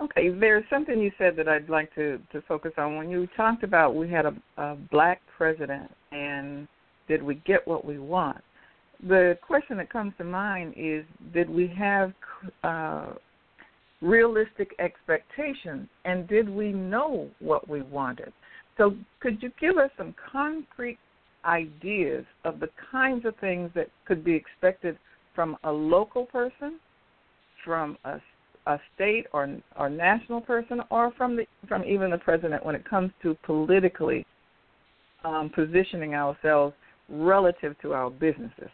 Okay, 0.01 0.29
there's 0.29 0.65
something 0.69 0.99
you 0.99 1.11
said 1.17 1.35
that 1.37 1.47
I'd 1.47 1.69
like 1.69 1.93
to 1.95 2.19
to 2.33 2.41
focus 2.47 2.73
on. 2.77 2.97
When 2.97 3.09
you 3.09 3.27
talked 3.37 3.63
about 3.63 3.95
we 3.95 4.09
had 4.09 4.25
a, 4.25 4.35
a 4.57 4.75
black 4.91 5.21
president 5.37 5.89
and 6.11 6.67
did 7.07 7.21
we 7.21 7.35
get 7.45 7.67
what 7.67 7.85
we 7.85 7.99
want? 7.99 8.41
The 9.07 9.37
question 9.45 9.77
that 9.77 9.91
comes 9.91 10.13
to 10.17 10.23
mind 10.23 10.73
is 10.77 11.03
did 11.33 11.49
we 11.49 11.71
have 11.77 12.13
uh, 12.63 13.13
realistic 14.01 14.73
expectations 14.79 15.87
and 16.05 16.27
did 16.27 16.49
we 16.49 16.71
know 16.71 17.29
what 17.39 17.67
we 17.67 17.81
wanted? 17.81 18.31
So, 18.77 18.95
could 19.19 19.41
you 19.41 19.51
give 19.59 19.77
us 19.77 19.89
some 19.97 20.13
concrete 20.31 20.97
ideas 21.45 22.25
of 22.43 22.59
the 22.59 22.69
kinds 22.91 23.25
of 23.25 23.35
things 23.37 23.71
that 23.75 23.87
could 24.05 24.23
be 24.23 24.33
expected 24.33 24.97
from 25.33 25.57
a 25.63 25.71
local 25.71 26.25
person, 26.25 26.79
from 27.63 27.97
a, 28.05 28.19
a 28.67 28.79
state 28.93 29.27
or 29.31 29.57
or 29.77 29.89
national 29.89 30.41
person, 30.41 30.81
or 30.89 31.11
from 31.17 31.35
the 31.35 31.45
from 31.67 31.83
even 31.83 32.11
the 32.11 32.17
president 32.17 32.65
when 32.65 32.75
it 32.75 32.87
comes 32.89 33.11
to 33.21 33.35
politically 33.45 34.25
um, 35.23 35.49
positioning 35.53 36.15
ourselves 36.15 36.73
relative 37.09 37.75
to 37.81 37.93
our 37.93 38.09
businesses? 38.09 38.69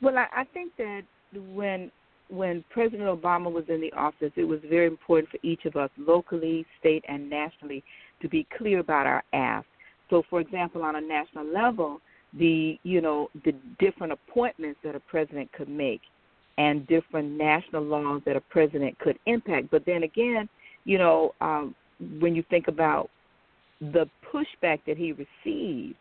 Well, 0.00 0.18
I, 0.18 0.26
I 0.40 0.44
think 0.52 0.72
that 0.78 1.02
when 1.54 1.90
when 2.28 2.64
President 2.70 3.02
Obama 3.02 3.52
was 3.52 3.64
in 3.68 3.80
the 3.80 3.92
office, 3.92 4.32
it 4.36 4.44
was 4.44 4.58
very 4.68 4.86
important 4.86 5.30
for 5.30 5.38
each 5.42 5.66
of 5.66 5.76
us, 5.76 5.90
locally, 5.98 6.64
state, 6.80 7.04
and 7.06 7.28
nationally, 7.28 7.84
to 8.22 8.28
be 8.28 8.46
clear 8.56 8.78
about 8.78 9.06
our 9.06 9.22
ask. 9.34 9.66
So, 10.08 10.22
for 10.30 10.40
example, 10.40 10.82
on 10.82 10.96
a 10.96 11.00
national 11.00 11.44
level, 11.52 12.00
the 12.38 12.78
you 12.82 13.00
know 13.00 13.28
the 13.44 13.52
different 13.78 14.12
appointments 14.12 14.80
that 14.82 14.94
a 14.94 15.00
president 15.00 15.52
could 15.52 15.68
make, 15.68 16.00
and 16.58 16.86
different 16.86 17.30
national 17.32 17.82
laws 17.82 18.22
that 18.26 18.36
a 18.36 18.40
president 18.40 18.98
could 18.98 19.18
impact. 19.26 19.70
But 19.70 19.84
then 19.86 20.02
again, 20.02 20.48
you 20.84 20.98
know, 20.98 21.34
um, 21.40 21.74
when 22.18 22.34
you 22.34 22.42
think 22.50 22.68
about 22.68 23.10
the 23.80 24.08
pushback 24.32 24.80
that 24.86 24.96
he 24.96 25.12
received 25.12 25.96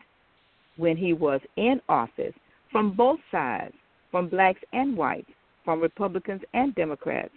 when 0.82 0.98
he 0.98 1.14
was 1.14 1.42
in 1.58 1.80
office 1.88 2.34
from 2.72 2.96
both 2.96 3.20
sides, 3.32 3.74
from 4.10 4.30
blacks 4.30 4.62
and 4.74 4.98
whites, 4.98 5.30
from 5.64 5.80
Republicans 5.80 6.42
and 6.54 6.74
Democrats. 6.76 7.34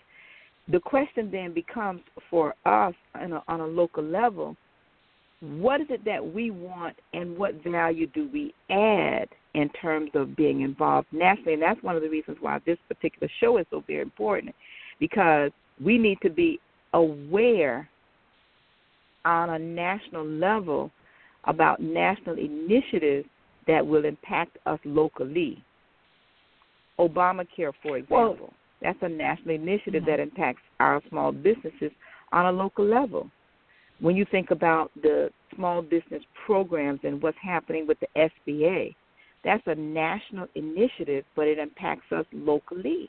The 0.68 0.80
question 0.80 1.30
then 1.30 1.52
becomes 1.52 2.00
for 2.30 2.54
us 2.64 2.94
on 3.14 3.32
a, 3.32 3.42
on 3.48 3.60
a 3.60 3.66
local 3.66 4.02
level 4.02 4.56
what 5.40 5.80
is 5.80 5.88
it 5.90 6.04
that 6.04 6.24
we 6.24 6.50
want 6.50 6.96
and 7.12 7.36
what 7.36 7.62
value 7.62 8.06
do 8.06 8.28
we 8.32 8.54
add 8.70 9.28
in 9.54 9.68
terms 9.80 10.10
of 10.14 10.34
being 10.36 10.62
involved 10.62 11.08
nationally? 11.12 11.54
And 11.54 11.62
that's 11.62 11.82
one 11.82 11.96
of 11.96 12.02
the 12.02 12.08
reasons 12.08 12.38
why 12.40 12.58
this 12.64 12.78
particular 12.88 13.28
show 13.40 13.58
is 13.58 13.66
so 13.70 13.84
very 13.86 14.00
important 14.00 14.54
because 14.98 15.50
we 15.84 15.98
need 15.98 16.18
to 16.22 16.30
be 16.30 16.60
aware 16.94 17.88
on 19.24 19.50
a 19.50 19.58
national 19.58 20.26
level 20.26 20.90
about 21.44 21.80
national 21.80 22.38
initiatives 22.38 23.28
that 23.66 23.86
will 23.86 24.04
impact 24.04 24.58
us 24.66 24.78
locally. 24.84 25.62
Obamacare, 26.98 27.72
for 27.82 27.96
example, 27.96 28.52
that's 28.80 28.98
a 29.02 29.08
national 29.08 29.54
initiative 29.54 30.02
mm-hmm. 30.02 30.10
that 30.10 30.20
impacts 30.20 30.62
our 30.80 31.00
small 31.08 31.32
businesses 31.32 31.90
on 32.32 32.46
a 32.46 32.52
local 32.52 32.84
level. 32.84 33.30
When 34.00 34.16
you 34.16 34.26
think 34.30 34.50
about 34.50 34.90
the 35.02 35.30
small 35.54 35.80
business 35.82 36.22
programs 36.46 37.00
and 37.04 37.22
what's 37.22 37.38
happening 37.42 37.86
with 37.86 37.98
the 38.00 38.30
SBA, 38.46 38.94
that's 39.44 39.62
a 39.66 39.74
national 39.74 40.48
initiative, 40.54 41.24
but 41.36 41.46
it 41.46 41.58
impacts 41.58 42.10
us 42.12 42.26
locally. 42.32 43.08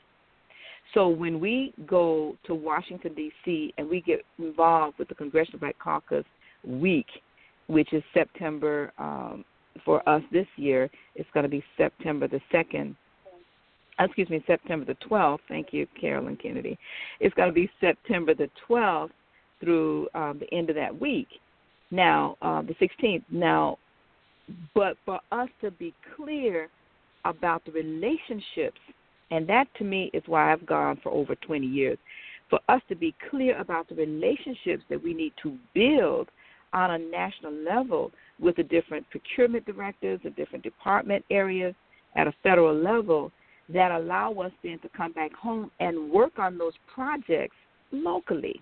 So 0.94 1.08
when 1.08 1.40
we 1.40 1.74
go 1.86 2.36
to 2.46 2.54
Washington 2.54 3.14
D.C. 3.14 3.74
and 3.76 3.88
we 3.88 4.00
get 4.00 4.20
involved 4.38 4.98
with 4.98 5.08
the 5.08 5.14
Congressional 5.14 5.58
Black 5.58 5.78
Caucus 5.78 6.24
Week, 6.64 7.06
which 7.66 7.92
is 7.92 8.02
September 8.14 8.92
um, 8.98 9.44
for 9.84 10.06
us 10.08 10.22
this 10.32 10.46
year, 10.56 10.90
it's 11.14 11.28
going 11.34 11.44
to 11.44 11.50
be 11.50 11.64
September 11.76 12.28
the 12.28 12.40
second. 12.52 12.96
Excuse 13.98 14.28
me, 14.28 14.42
September 14.46 14.84
the 14.84 14.96
12th. 15.08 15.38
Thank 15.48 15.72
you, 15.72 15.86
Carolyn 15.98 16.36
Kennedy. 16.36 16.78
It's 17.20 17.34
going 17.34 17.48
to 17.48 17.54
be 17.54 17.70
September 17.80 18.34
the 18.34 18.50
12th 18.68 19.10
through 19.60 20.08
um, 20.14 20.38
the 20.38 20.52
end 20.54 20.68
of 20.68 20.76
that 20.76 21.00
week. 21.00 21.28
Now, 21.90 22.36
uh, 22.42 22.62
the 22.62 22.74
16th. 22.74 23.24
Now, 23.30 23.78
but 24.74 24.96
for 25.04 25.20
us 25.32 25.48
to 25.62 25.70
be 25.70 25.94
clear 26.14 26.68
about 27.24 27.64
the 27.64 27.72
relationships, 27.72 28.78
and 29.30 29.48
that 29.48 29.66
to 29.78 29.84
me 29.84 30.10
is 30.12 30.22
why 30.26 30.52
I've 30.52 30.66
gone 30.66 31.00
for 31.02 31.10
over 31.10 31.34
20 31.34 31.66
years, 31.66 31.98
for 32.48 32.60
us 32.68 32.80
to 32.88 32.94
be 32.94 33.14
clear 33.30 33.58
about 33.58 33.88
the 33.88 33.94
relationships 33.94 34.84
that 34.88 35.02
we 35.02 35.14
need 35.14 35.32
to 35.42 35.56
build 35.74 36.28
on 36.72 36.92
a 36.92 36.98
national 36.98 37.52
level 37.52 38.12
with 38.40 38.56
the 38.56 38.62
different 38.62 39.08
procurement 39.10 39.64
directors, 39.66 40.20
the 40.22 40.30
different 40.30 40.64
department 40.64 41.24
areas 41.30 41.74
at 42.16 42.26
a 42.26 42.34
federal 42.42 42.74
level 42.74 43.32
that 43.68 43.90
allow 43.90 44.32
us 44.34 44.52
then 44.62 44.78
to 44.80 44.88
come 44.96 45.12
back 45.12 45.32
home 45.34 45.70
and 45.80 46.10
work 46.10 46.38
on 46.38 46.56
those 46.56 46.74
projects 46.92 47.56
locally. 47.92 48.60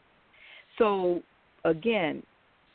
So, 0.79 1.23
again, 1.65 2.23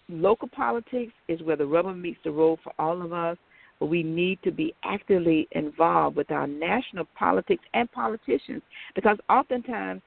local 0.10 0.48
politics 0.48 1.14
is 1.28 1.42
where 1.42 1.56
the 1.56 1.66
rubber 1.66 1.94
meets 1.94 2.20
the 2.24 2.32
road 2.32 2.60
for 2.64 2.74
all 2.78 3.02
of 3.02 3.14
us, 3.14 3.38
but 3.80 3.88
we 3.88 4.04
need 4.04 4.40
to 4.44 4.52
be 4.52 4.74
actively 4.84 5.48
involved 5.52 6.18
with 6.18 6.32
our 6.32 6.48
national 6.48 7.06
politics 7.18 7.64
and 7.74 7.92
politicians 7.92 8.62
because 8.96 9.18
oftentimes 9.30 10.02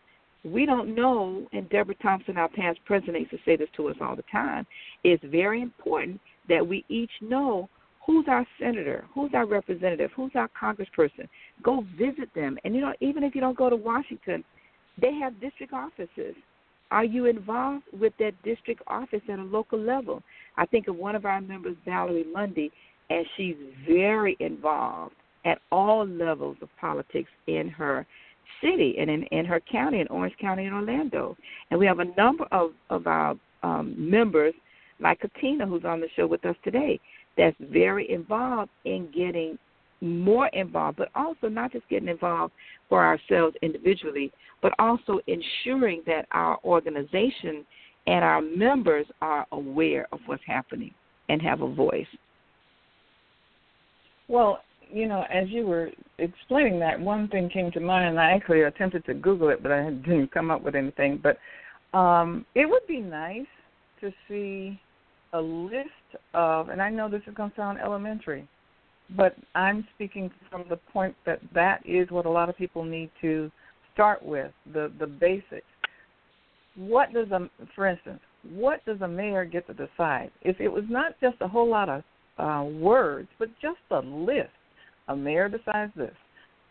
we 0.45 0.67
don't 0.67 0.95
know, 0.95 1.47
and 1.53 1.69
Deborah 1.71 1.95
Thompson, 2.03 2.37
our 2.37 2.49
past 2.49 2.81
president, 2.85 3.21
used 3.21 3.31
to 3.31 3.39
say 3.45 3.57
this 3.57 3.69
to 3.77 3.89
us 3.89 3.97
all 4.01 4.17
the 4.17 4.25
time, 4.31 4.67
it's 5.05 5.23
very 5.27 5.63
important 5.63 6.21
that 6.49 6.67
we 6.67 6.85
each 6.89 7.11
know 7.21 7.69
who's 8.05 8.27
our 8.29 8.47
senator, 8.59 9.05
who's 9.15 9.31
our 9.35 9.47
representative, 9.47 10.11
who's 10.15 10.33
our 10.35 10.49
congressperson. 10.61 11.29
Go 11.63 11.85
visit 11.97 12.29
them. 12.35 12.59
And 12.65 12.75
you 12.75 12.81
know, 12.81 12.93
even 13.01 13.23
if 13.23 13.35
you 13.35 13.41
don't 13.41 13.57
go 13.57 13.71
to 13.71 13.77
Washington, 13.77 14.45
they 15.01 15.15
have 15.15 15.41
district 15.41 15.73
offices. 15.73 16.35
Are 16.91 17.05
you 17.05 17.27
involved 17.27 17.85
with 17.99 18.13
that 18.19 18.33
district 18.45 18.83
office 18.87 19.23
at 19.33 19.39
a 19.39 19.43
local 19.43 19.79
level? 19.79 20.23
I 20.57 20.67
think 20.67 20.89
of 20.89 20.97
one 20.97 21.15
of 21.15 21.25
our 21.25 21.41
members, 21.41 21.77
Valerie 21.87 22.27
Lundy, 22.35 22.71
and 23.09 23.25
she's 23.37 23.57
very 23.89 24.37
involved 24.41 25.15
at 25.45 25.59
all 25.71 26.07
levels 26.07 26.57
of 26.61 26.69
politics 26.81 27.31
in 27.47 27.69
her 27.69 28.07
city 28.63 28.97
and 28.99 29.11
in, 29.11 29.23
in 29.25 29.45
her 29.45 29.61
county, 29.61 30.01
in 30.01 30.09
Orange 30.09 30.35
County 30.41 30.67
and 30.67 30.75
Orlando. 30.75 31.37
And 31.71 31.81
we 31.81 31.87
have 31.87 32.01
a 32.01 32.05
number 32.17 32.45
of, 32.53 32.73
of 32.91 33.07
our 33.07 33.37
um, 33.63 33.95
members, 33.99 34.55
like 35.03 35.21
Katina, 35.21 35.67
who's 35.67 35.85
on 35.85 36.01
the 36.01 36.09
show 36.17 36.27
with 36.27 36.45
us 36.45 36.57
today, 36.65 37.01
that's 37.37 37.57
very 37.61 38.11
involved 38.11 38.71
in 38.85 39.11
getting 39.15 39.59
more 40.01 40.49
involved, 40.49 40.99
but 40.99 41.09
also 41.15 41.49
not 41.49 41.73
just 41.73 41.89
getting 41.89 42.09
involved 42.09 42.53
for 42.89 43.05
ourselves 43.05 43.57
individually, 43.63 44.33
but 44.61 44.73
also 44.79 45.21
ensuring 45.27 46.03
that 46.07 46.27
our 46.33 46.59
organization 46.65 47.65
and 48.07 48.25
our 48.25 48.43
members 48.43 49.07
are 49.21 49.47
aware 49.53 50.07
of 50.13 50.19
what's 50.27 50.43
happening 50.47 50.93
and 51.29 51.41
have 51.41 51.61
a 51.61 51.73
voice. 51.73 52.07
Well, 54.29 54.61
you 54.91 55.09
know, 55.09 55.25
as 55.33 55.49
you 55.49 55.67
were 55.67 55.91
explaining 56.19 56.79
that, 56.81 57.01
one 57.01 57.29
thing 57.29 57.49
came 57.49 57.71
to 57.73 57.81
mind, 57.81 58.11
and 58.11 58.21
I 58.21 58.33
actually 58.33 58.63
attempted 58.63 59.05
to 59.07 59.15
Google 59.15 59.49
it, 59.51 59.63
but 59.63 59.73
I 59.73 59.91
didn't 59.91 60.33
come 60.33 60.51
up 60.51 60.63
with 60.63 60.75
anything. 60.75 61.23
But 61.23 61.39
um, 61.97 62.45
it 62.55 62.69
would 62.69 62.87
be 62.87 63.01
nice 63.01 63.47
to 64.01 64.13
see 64.29 64.81
a 65.33 65.41
list 65.41 65.89
of, 66.35 66.69
and 66.69 66.81
I 66.81 66.91
know 66.91 67.09
this 67.09 67.23
is 67.27 67.35
going 67.35 67.51
to 67.51 67.57
sound 67.57 67.79
elementary, 67.79 68.47
but 69.17 69.37
I'm 69.55 69.87
speaking 69.95 70.31
from 70.51 70.65
the 70.69 70.77
point 70.77 71.15
that 71.27 71.41
that 71.55 71.81
is 71.87 72.11
what 72.11 72.27
a 72.27 72.31
lot 72.31 72.49
of 72.49 72.57
people 72.57 72.85
need 72.85 73.11
to 73.21 73.51
start 73.93 74.25
with 74.25 74.53
the 74.73 74.91
the 74.99 75.07
basics. 75.07 75.67
What 76.77 77.13
does 77.13 77.31
a, 77.31 77.51
for 77.75 77.87
instance, 77.87 78.21
what 78.55 78.85
does 78.87 79.01
a 79.03 79.09
mayor 79.09 79.45
get 79.45 79.67
to 79.67 79.75
decide? 79.75 80.31
If 80.41 80.61
it 80.61 80.69
was 80.69 80.85
not 80.89 81.13
just 81.21 81.37
a 81.41 81.49
whole 81.49 81.69
lot 81.69 81.89
of 81.89 82.03
uh, 82.39 82.65
words, 82.65 83.29
but 83.39 83.49
just 83.61 83.79
a 83.91 83.99
list 83.99 84.49
a 85.09 85.17
mayor 85.17 85.49
decides 85.49 85.93
this, 85.97 86.15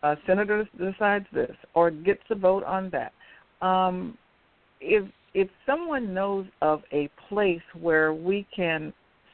a 0.03 0.15
senator 0.25 0.67
decides 0.77 1.25
this, 1.33 1.55
or 1.73 1.91
gets 1.91 2.23
a 2.29 2.35
vote 2.35 2.63
on 2.63 2.91
that. 2.91 3.13
Um, 3.65 4.17
if 4.79 5.07
if 5.33 5.49
someone 5.65 6.13
knows 6.13 6.45
of 6.61 6.81
a 6.91 7.09
place 7.29 7.61
where 7.79 8.13
we 8.13 8.45
can 8.55 8.93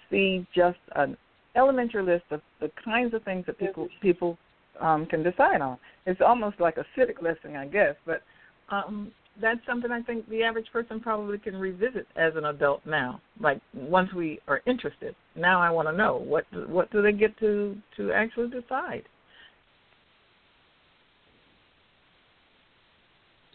see 0.10 0.46
just 0.56 0.78
an 0.96 1.18
elementary 1.56 2.04
list 2.04 2.26
of 2.32 2.42
the 2.62 2.72
kinds 2.84 3.14
of 3.14 3.24
things 3.24 3.46
that 3.48 3.58
people 3.58 3.88
people 4.02 4.38
um, 4.80 5.06
can 5.08 5.24
decide 5.24 5.62
on, 5.62 5.78
it's 6.06 6.22
almost 6.22 6.60
like 6.60 6.78
a 6.78 6.86
civic 6.96 7.22
lesson, 7.22 7.56
I 7.56 7.66
guess. 7.66 7.96
But 8.06 8.22
um, 8.70 9.12
that's 9.42 9.60
something 9.66 9.92
I 9.92 10.02
think 10.02 10.28
the 10.30 10.44
average 10.44 10.68
person 10.72 11.00
probably 11.00 11.38
can 11.38 11.56
revisit 11.56 12.08
as 12.16 12.34
an 12.36 12.46
adult 12.46 12.86
now. 12.86 13.22
Like 13.40 13.60
once 13.74 14.14
we 14.14 14.40
are 14.48 14.62
interested, 14.66 15.16
now 15.36 15.62
I 15.62 15.70
want 15.70 15.88
to 15.88 15.94
know 15.94 16.18
what 16.18 16.46
what 16.70 16.92
do 16.92 17.02
they 17.02 17.12
get 17.12 17.38
to 17.40 17.76
to 17.98 18.12
actually 18.12 18.50
decide. 18.50 19.04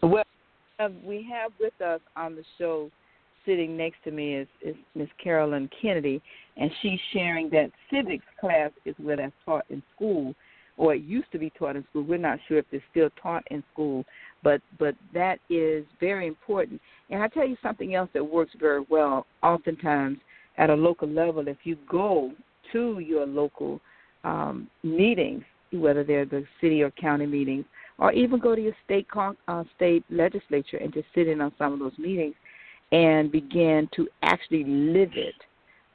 Well, 0.01 0.23
we 1.03 1.27
have 1.31 1.51
with 1.59 1.79
us 1.81 2.01
on 2.15 2.35
the 2.35 2.43
show, 2.57 2.89
sitting 3.45 3.75
next 3.75 3.97
to 4.05 4.11
me 4.11 4.35
is 4.35 4.47
is 4.61 4.75
Miss 4.95 5.09
Carolyn 5.21 5.69
Kennedy, 5.81 6.21
and 6.57 6.71
she's 6.81 6.99
sharing 7.11 7.49
that 7.49 7.71
civics 7.91 8.25
class 8.39 8.71
is 8.85 8.95
where 8.97 9.17
that's 9.17 9.33
taught 9.45 9.65
in 9.69 9.83
school, 9.95 10.33
or 10.77 10.95
it 10.95 11.03
used 11.03 11.31
to 11.31 11.39
be 11.39 11.51
taught 11.51 11.75
in 11.75 11.83
school. 11.89 12.03
We're 12.03 12.17
not 12.17 12.39
sure 12.47 12.57
if 12.57 12.65
it's 12.71 12.83
still 12.91 13.09
taught 13.21 13.43
in 13.51 13.63
school, 13.73 14.05
but 14.43 14.61
but 14.79 14.95
that 15.13 15.39
is 15.49 15.85
very 15.99 16.27
important. 16.27 16.81
And 17.09 17.21
I 17.21 17.27
tell 17.27 17.47
you 17.47 17.57
something 17.61 17.95
else 17.95 18.09
that 18.13 18.23
works 18.23 18.53
very 18.59 18.85
well. 18.89 19.25
Oftentimes, 19.41 20.17
at 20.57 20.69
a 20.69 20.75
local 20.75 21.07
level, 21.07 21.47
if 21.47 21.57
you 21.63 21.77
go 21.89 22.31
to 22.71 22.99
your 22.99 23.25
local 23.25 23.79
um, 24.23 24.69
meetings, 24.83 25.43
whether 25.71 26.03
they're 26.03 26.25
the 26.25 26.45
city 26.61 26.81
or 26.81 26.91
county 26.91 27.25
meetings, 27.25 27.65
or 27.99 28.11
even 28.11 28.39
go 28.39 28.55
to 28.55 28.61
your 28.61 28.75
state 28.85 29.07
uh, 29.47 29.63
state 29.75 30.03
legislature 30.09 30.77
and 30.77 30.93
just 30.93 31.07
sit 31.13 31.27
in 31.27 31.41
on 31.41 31.51
some 31.57 31.73
of 31.73 31.79
those 31.79 31.97
meetings 31.97 32.35
and 32.91 33.31
begin 33.31 33.89
to 33.95 34.07
actually 34.21 34.63
live 34.63 35.11
it. 35.15 35.35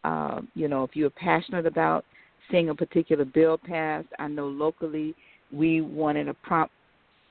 Um, 0.04 0.48
you 0.54 0.68
know, 0.68 0.84
if 0.84 0.94
you're 0.94 1.10
passionate 1.10 1.66
about 1.66 2.04
seeing 2.50 2.70
a 2.70 2.74
particular 2.74 3.24
bill 3.24 3.58
passed, 3.58 4.08
I 4.18 4.28
know 4.28 4.46
locally 4.46 5.14
we 5.52 5.80
wanted 5.80 6.28
a 6.28 6.34
prompt 6.34 6.72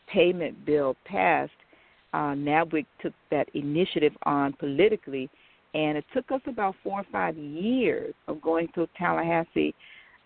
payment 0.08 0.65
bill 0.65 0.95
passed, 1.06 1.51
uh, 2.13 2.34
NABWIC 2.34 2.86
took 3.01 3.13
that 3.32 3.49
initiative 3.53 4.13
on 4.23 4.53
politically, 4.53 5.30
and 5.73 5.97
it 5.97 6.06
took 6.13 6.32
us 6.32 6.41
about 6.47 6.75
four 6.84 7.01
or 7.01 7.06
five 7.12 7.38
years 7.38 8.13
of 8.27 8.41
going 8.41 8.69
through 8.73 8.88
Tallahassee 8.97 9.75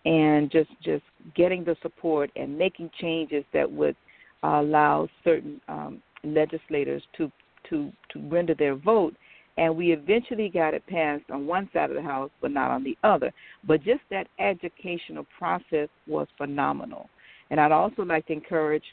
and 0.04 0.50
just 0.50 0.70
just 0.82 1.04
getting 1.34 1.64
the 1.64 1.76
support 1.82 2.30
and 2.36 2.56
making 2.56 2.90
changes 3.00 3.44
that 3.52 3.70
would 3.70 3.94
uh, 3.94 4.11
allow 4.42 5.08
certain 5.24 5.60
um, 5.68 6.02
legislators 6.24 7.02
to 7.16 7.30
to 7.70 7.92
to 8.10 8.20
render 8.28 8.54
their 8.54 8.74
vote. 8.74 9.14
And 9.58 9.76
we 9.76 9.92
eventually 9.92 10.48
got 10.48 10.72
it 10.72 10.86
passed 10.86 11.24
on 11.30 11.46
one 11.46 11.68
side 11.74 11.90
of 11.90 11.96
the 11.96 12.02
house, 12.02 12.30
but 12.40 12.50
not 12.50 12.70
on 12.70 12.82
the 12.82 12.96
other. 13.04 13.30
But 13.66 13.82
just 13.84 14.00
that 14.10 14.26
educational 14.38 15.26
process 15.38 15.88
was 16.06 16.26
phenomenal. 16.38 17.10
And 17.50 17.60
I'd 17.60 17.70
also 17.70 18.02
like 18.02 18.26
to 18.28 18.32
encourage 18.32 18.84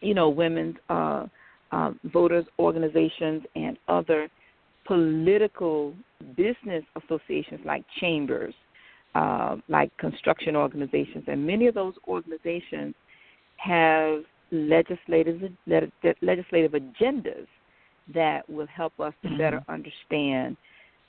you 0.00 0.14
know, 0.14 0.28
women's 0.28 0.76
uh, 0.88 1.26
uh, 1.72 1.90
voters 2.12 2.44
organizations 2.58 3.42
and 3.54 3.76
other 3.88 4.28
political 4.86 5.94
business 6.36 6.84
associations 7.02 7.60
like 7.64 7.84
chambers, 8.00 8.54
uh, 9.14 9.56
like 9.68 9.96
construction 9.98 10.54
organizations, 10.54 11.24
and 11.26 11.44
many 11.44 11.66
of 11.66 11.74
those 11.74 11.94
organizations 12.06 12.94
have 13.56 14.22
legislative 14.50 15.50
legislative 15.66 16.72
agendas 16.72 17.46
that 18.14 18.48
will 18.48 18.66
help 18.66 18.98
us 19.00 19.12
to 19.22 19.30
better 19.36 19.58
mm-hmm. 19.58 19.72
understand 19.72 20.56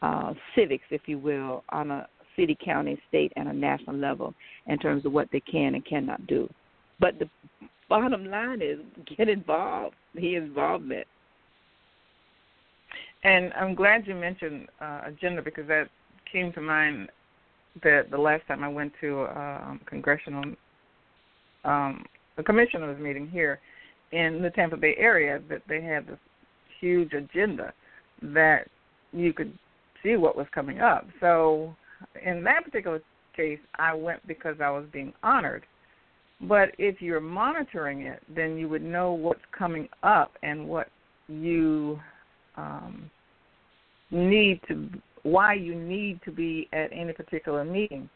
uh, 0.01 0.33
civics, 0.55 0.85
if 0.89 1.01
you 1.05 1.19
will, 1.19 1.63
on 1.69 1.91
a 1.91 2.07
city, 2.35 2.57
county, 2.63 2.99
state, 3.07 3.31
and 3.35 3.47
a 3.47 3.53
national 3.53 3.95
level 3.95 4.33
in 4.67 4.77
terms 4.77 5.05
of 5.05 5.11
what 5.11 5.27
they 5.31 5.39
can 5.39 5.75
and 5.75 5.85
cannot 5.85 6.25
do. 6.27 6.49
But 6.99 7.19
the 7.19 7.29
bottom 7.89 8.29
line 8.29 8.61
is 8.61 8.79
get 9.17 9.29
involved, 9.29 9.95
the 10.15 10.35
involvement. 10.35 11.07
And 13.23 13.51
I'm 13.53 13.75
glad 13.75 14.07
you 14.07 14.15
mentioned 14.15 14.67
uh, 14.79 15.01
agenda 15.05 15.41
because 15.41 15.67
that 15.67 15.89
came 16.31 16.53
to 16.53 16.61
mind 16.61 17.09
that 17.83 18.09
the 18.11 18.17
last 18.17 18.45
time 18.47 18.63
I 18.63 18.67
went 18.67 18.93
to 19.01 19.21
a 19.21 19.63
um, 19.67 19.81
congressional 19.85 20.43
um, 21.63 22.05
a 22.37 22.43
commissioner's 22.43 22.99
meeting 22.99 23.27
here 23.27 23.59
in 24.11 24.41
the 24.41 24.49
Tampa 24.51 24.77
Bay 24.77 24.95
area 24.97 25.41
that 25.49 25.61
they 25.67 25.81
had 25.81 26.07
this 26.07 26.19
huge 26.79 27.13
agenda 27.13 27.73
that 28.21 28.67
you 29.11 29.33
could 29.33 29.57
see 30.03 30.15
what 30.15 30.35
was 30.35 30.47
coming 30.53 30.79
up. 30.79 31.05
So 31.19 31.75
in 32.23 32.43
that 32.43 32.63
particular 32.63 33.01
case, 33.35 33.59
I 33.77 33.93
went 33.93 34.25
because 34.27 34.55
I 34.61 34.69
was 34.69 34.85
being 34.91 35.13
honored 35.23 35.63
but 36.41 36.69
if 36.77 37.01
you're 37.01 37.19
monitoring 37.19 38.01
it, 38.01 38.21
then 38.33 38.57
you 38.57 38.69
would 38.69 38.83
know 38.83 39.11
what's 39.13 39.41
coming 39.57 39.89
up 40.03 40.33
and 40.43 40.67
what 40.67 40.87
you 41.27 41.99
um, 42.55 43.09
need 44.11 44.61
to, 44.67 44.87
why 45.23 45.53
you 45.53 45.73
need 45.73 46.19
to 46.25 46.31
be 46.31 46.69
at 46.73 46.91
any 46.93 47.13
particular 47.13 47.65
meeting. 47.65 48.07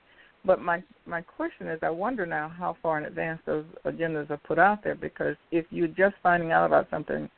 But 0.44 0.62
my 0.62 0.84
my 1.06 1.22
question 1.22 1.68
is, 1.68 1.80
I 1.84 1.90
wonder 1.90 2.26
now 2.26 2.50
how 2.50 2.78
far 2.82 2.98
in 2.98 3.06
advance 3.06 3.40
those 3.46 3.66
agendas 3.86 4.30
are 4.30 4.38
put 4.38 4.58
out 4.58 4.84
there. 4.84 4.96
Because 4.96 5.36
if 5.52 5.66
you're 5.70 5.88
just 5.88 6.16
finding 6.24 6.52
out 6.52 6.66
about 6.66 6.90
something 6.90 7.30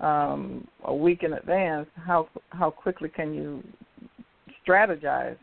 um, 0.00 0.66
a 0.84 0.94
week 0.94 1.22
in 1.22 1.34
advance, 1.34 1.88
how 1.94 2.28
how 2.50 2.70
quickly 2.70 3.08
can 3.08 3.32
you 3.34 3.62
strategize 4.66 5.36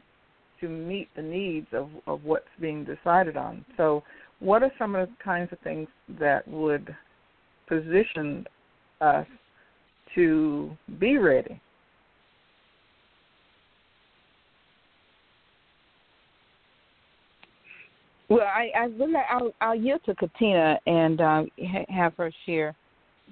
to 0.62 0.70
meet 0.70 1.10
the 1.16 1.22
needs 1.22 1.68
of 1.74 1.90
of 2.06 2.24
what's 2.24 2.46
being 2.60 2.86
decided 2.86 3.36
on? 3.36 3.66
So 3.78 4.04
what 4.40 4.62
are 4.62 4.72
some 4.78 4.96
of 4.96 5.10
the 5.10 5.16
kinds 5.24 5.52
of 5.52 5.60
things 5.60 5.88
that 6.20 6.48
would 6.48 6.96
position 7.68 8.46
us 9.02 9.28
to 10.16 10.72
be 11.00 11.18
ready? 11.18 11.60
Well, 18.30 18.42
I, 18.42 18.72
I 18.78 18.84
really 18.86 19.14
I'll, 19.30 19.52
I'll 19.62 19.76
yield 19.76 20.02
to 20.06 20.16
Katina 20.16 20.78
and 20.86 21.22
uh, 21.22 21.44
ha- 21.60 21.86
have 21.90 22.14
her 22.18 22.32
share, 22.46 22.76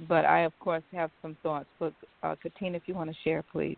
but 0.08 0.24
I 0.26 0.42
of 0.42 0.58
course 0.60 0.84
have 0.94 1.12
some 1.22 1.36
thoughts. 1.44 1.68
But 1.80 1.94
uh, 2.24 2.36
Katina, 2.42 2.78
if 2.78 2.84
you 2.88 2.96
want 2.96 3.10
to 3.10 3.16
share, 3.24 3.44
please. 3.52 3.78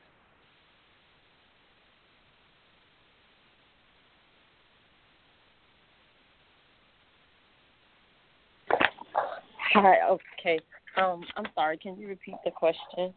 Hi. 9.74 9.96
Okay. 10.10 10.60
Um, 10.98 11.24
I'm 11.36 11.46
sorry. 11.56 11.78
Can 11.78 11.98
you 12.00 12.08
repeat 12.08 12.36
the 12.46 12.52
question? 12.52 13.14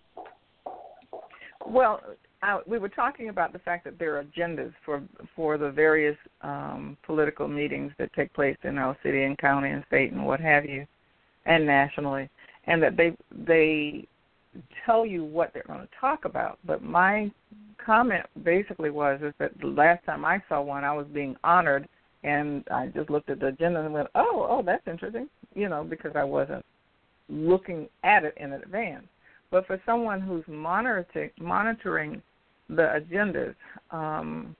Well, 1.66 2.00
I, 2.42 2.60
we 2.66 2.78
were 2.78 2.88
talking 2.88 3.28
about 3.28 3.52
the 3.52 3.58
fact 3.58 3.84
that 3.84 3.98
there 3.98 4.16
are 4.16 4.24
agendas 4.24 4.72
for 4.84 5.02
for 5.36 5.58
the 5.58 5.70
various 5.70 6.16
um, 6.40 6.96
political 7.04 7.46
meetings 7.46 7.92
that 7.98 8.12
take 8.14 8.32
place 8.32 8.56
in 8.64 8.78
our 8.78 8.96
city 9.02 9.24
and 9.24 9.36
county 9.36 9.70
and 9.70 9.84
state 9.88 10.12
and 10.12 10.24
what 10.24 10.40
have 10.40 10.64
you, 10.64 10.86
and 11.44 11.66
nationally, 11.66 12.30
and 12.66 12.82
that 12.82 12.96
they 12.96 13.14
they 13.46 14.06
tell 14.86 15.04
you 15.04 15.22
what 15.24 15.52
they're 15.52 15.64
going 15.66 15.80
to 15.80 15.88
talk 16.00 16.24
about. 16.24 16.58
But 16.64 16.82
my 16.82 17.30
comment 17.84 18.24
basically 18.42 18.90
was 18.90 19.20
is 19.22 19.34
that 19.38 19.58
the 19.60 19.66
last 19.66 20.04
time 20.06 20.24
I 20.24 20.42
saw 20.48 20.62
one, 20.62 20.82
I 20.82 20.92
was 20.92 21.06
being 21.12 21.36
honored, 21.44 21.86
and 22.24 22.64
I 22.70 22.86
just 22.86 23.10
looked 23.10 23.28
at 23.28 23.40
the 23.40 23.48
agenda 23.48 23.84
and 23.84 23.92
went, 23.92 24.08
"Oh, 24.14 24.46
oh, 24.48 24.62
that's 24.64 24.86
interesting," 24.88 25.28
you 25.54 25.68
know, 25.68 25.84
because 25.84 26.12
I 26.16 26.24
wasn't 26.24 26.64
looking 27.28 27.86
at 28.02 28.24
it 28.24 28.34
in 28.38 28.54
advance. 28.54 29.04
But 29.50 29.66
for 29.66 29.80
someone 29.84 30.22
who's 30.22 30.44
monitoring 30.48 31.30
monitoring 31.38 32.22
the 32.76 33.00
agendas, 33.00 33.54
um, 33.90 34.54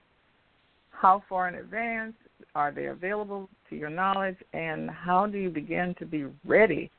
how 0.91 1.23
far 1.27 1.47
in 1.47 1.55
advance 1.55 2.13
are 2.55 2.71
they 2.71 2.87
available 2.87 3.49
to 3.69 3.75
your 3.75 3.89
knowledge, 3.89 4.37
and 4.53 4.89
how 4.89 5.25
do 5.25 5.37
you 5.37 5.49
begin 5.49 5.95
to 5.99 6.05
be 6.05 6.25
ready 6.45 6.91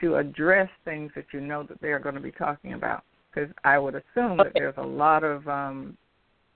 to 0.00 0.16
address 0.16 0.68
things 0.84 1.10
that 1.14 1.26
you 1.32 1.40
know 1.40 1.62
that 1.64 1.80
they 1.80 1.88
are 1.88 1.98
going 1.98 2.14
to 2.14 2.20
be 2.20 2.32
talking 2.32 2.72
about? 2.72 3.02
Because 3.32 3.50
I 3.64 3.78
would 3.78 3.94
assume 3.94 4.38
that 4.38 4.52
there's 4.54 4.74
a 4.78 4.82
lot 4.82 5.24
of 5.24 5.46
um, 5.46 5.96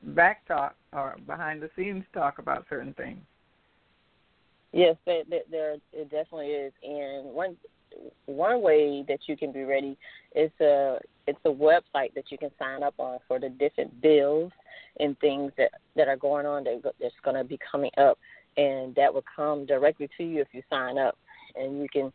back 0.02 0.46
talk 0.46 0.74
or 0.92 1.16
behind 1.26 1.62
the 1.62 1.70
scenes 1.76 2.04
talk 2.12 2.38
about 2.38 2.64
certain 2.68 2.94
things. 2.94 3.20
Yes, 4.72 4.96
there, 5.06 5.22
there 5.50 5.74
it 5.92 6.10
definitely 6.10 6.48
is, 6.48 6.72
and 6.82 7.26
one 7.26 7.56
one 8.26 8.62
way 8.62 9.04
that 9.08 9.20
you 9.26 9.36
can 9.36 9.52
be 9.52 9.62
ready 9.62 9.96
is 10.34 10.50
a 10.60 10.98
it's 11.26 11.38
a 11.44 11.50
website 11.50 12.14
that 12.14 12.30
you 12.30 12.38
can 12.38 12.50
sign 12.58 12.82
up 12.82 12.94
on 12.98 13.18
for 13.26 13.38
the 13.38 13.48
different 13.48 14.00
bills 14.00 14.52
and 15.00 15.18
things 15.20 15.52
that 15.56 15.70
that 15.96 16.08
are 16.08 16.16
going 16.16 16.46
on 16.46 16.64
that 16.64 16.82
that's 17.00 17.14
going 17.24 17.36
to 17.36 17.44
be 17.44 17.58
coming 17.70 17.90
up, 17.98 18.18
and 18.56 18.94
that 18.94 19.12
will 19.12 19.24
come 19.34 19.66
directly 19.66 20.08
to 20.16 20.24
you 20.24 20.40
if 20.40 20.48
you 20.52 20.62
sign 20.70 20.98
up, 20.98 21.16
and 21.56 21.80
you 21.80 21.88
can 21.92 22.12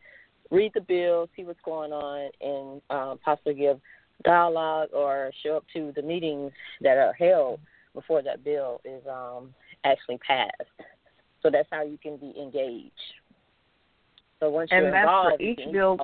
read 0.51 0.71
the 0.73 0.81
bill, 0.81 1.29
see 1.35 1.43
what's 1.43 1.59
going 1.63 1.91
on, 1.91 2.29
and 2.41 2.81
um, 2.89 3.19
possibly 3.23 3.53
give 3.53 3.79
dialogue 4.23 4.89
or 4.93 5.31
show 5.43 5.57
up 5.57 5.65
to 5.73 5.93
the 5.95 6.01
meetings 6.01 6.51
that 6.81 6.97
are 6.97 7.13
held 7.13 7.59
before 7.93 8.21
that 8.21 8.43
bill 8.43 8.81
is 8.83 9.01
um, 9.09 9.53
actually 9.83 10.17
passed. 10.17 10.51
So 11.41 11.49
that's 11.49 11.69
how 11.71 11.83
you 11.83 11.97
can 12.01 12.17
be 12.17 12.33
engaged. 12.39 12.91
So 14.39 14.49
once 14.49 14.69
and 14.71 14.83
you're 14.83 14.91
that's 14.91 15.03
involved, 15.03 15.37
for 15.37 15.43
each 15.43 15.59
you 15.59 15.71
bill. 15.71 15.97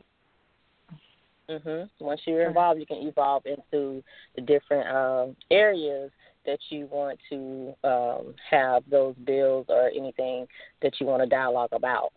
Mhm. 1.49 1.89
Once 1.99 2.21
you're 2.25 2.47
involved, 2.47 2.79
you 2.79 2.85
can 2.85 3.07
evolve 3.07 3.45
into 3.45 4.03
the 4.35 4.41
different 4.41 4.89
um, 4.89 5.35
areas 5.51 6.11
that 6.45 6.59
you 6.69 6.87
want 6.87 7.19
to 7.29 7.75
um, 7.83 8.35
have 8.49 8.83
those 8.89 9.15
bills 9.25 9.65
or 9.69 9.89
anything 9.89 10.47
that 10.81 10.99
you 10.99 11.05
want 11.05 11.21
to 11.21 11.29
dialogue 11.29 11.69
about. 11.71 12.11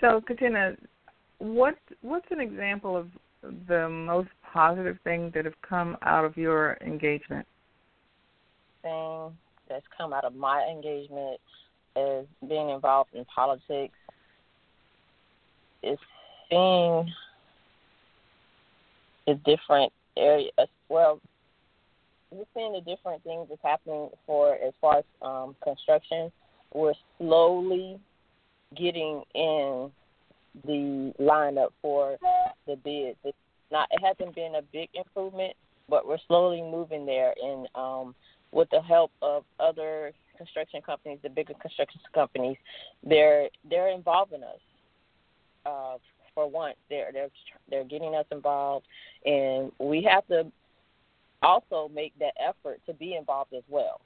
So, 0.00 0.20
Katina, 0.20 0.76
what 1.38 1.76
what's 2.02 2.26
an 2.30 2.40
example 2.40 2.96
of 2.96 3.08
the 3.68 3.88
most 3.88 4.28
positive 4.52 4.98
thing 5.04 5.30
that 5.34 5.44
have 5.44 5.60
come 5.62 5.96
out 6.02 6.24
of 6.24 6.36
your 6.36 6.76
engagement? 6.80 7.46
Thing 8.82 9.36
that's 9.68 9.86
come 9.96 10.12
out 10.12 10.24
of 10.24 10.34
my 10.34 10.66
engagement 10.70 11.40
is 11.98 12.26
being 12.48 12.70
involved 12.70 13.10
in 13.14 13.24
politics. 13.24 13.94
Is 15.82 15.98
seeing 16.50 17.12
the 19.26 19.34
different 19.44 19.92
areas. 20.16 20.52
Well, 20.88 21.20
we're 22.30 22.44
seeing 22.54 22.72
the 22.72 22.80
different 22.80 23.22
things 23.22 23.46
that's 23.48 23.62
happening 23.62 24.10
for 24.26 24.54
as 24.54 24.72
far 24.80 24.98
as 24.98 25.04
um, 25.22 25.56
construction. 25.62 26.32
We're 26.74 26.94
slowly 27.18 27.98
getting 28.76 29.22
in 29.34 29.90
the 30.66 31.14
lineup 31.20 31.68
for 31.80 32.16
the. 32.66 33.14
It's 33.24 33.36
not 33.70 33.88
it 33.90 34.02
hasn't 34.04 34.34
been 34.34 34.56
a 34.56 34.62
big 34.72 34.88
improvement, 34.94 35.54
but 35.88 36.06
we're 36.06 36.18
slowly 36.26 36.62
moving 36.62 37.06
there 37.06 37.34
and 37.42 37.68
um 37.74 38.14
with 38.52 38.68
the 38.70 38.80
help 38.80 39.10
of 39.20 39.44
other 39.60 40.12
construction 40.38 40.80
companies, 40.80 41.18
the 41.22 41.28
bigger 41.28 41.54
construction 41.60 42.00
companies, 42.14 42.56
they're 43.04 43.48
they're 43.68 43.90
involving 43.90 44.42
us. 44.42 44.60
Uh, 45.66 45.98
for 46.34 46.48
once, 46.48 46.76
they're 46.88 47.10
they're 47.12 47.28
they're 47.68 47.84
getting 47.84 48.14
us 48.14 48.26
involved, 48.30 48.86
and 49.24 49.72
we 49.80 50.02
have 50.02 50.26
to 50.28 50.50
also 51.42 51.90
make 51.92 52.16
that 52.18 52.32
effort 52.40 52.80
to 52.86 52.94
be 52.94 53.16
involved 53.16 53.52
as 53.52 53.64
well. 53.68 54.00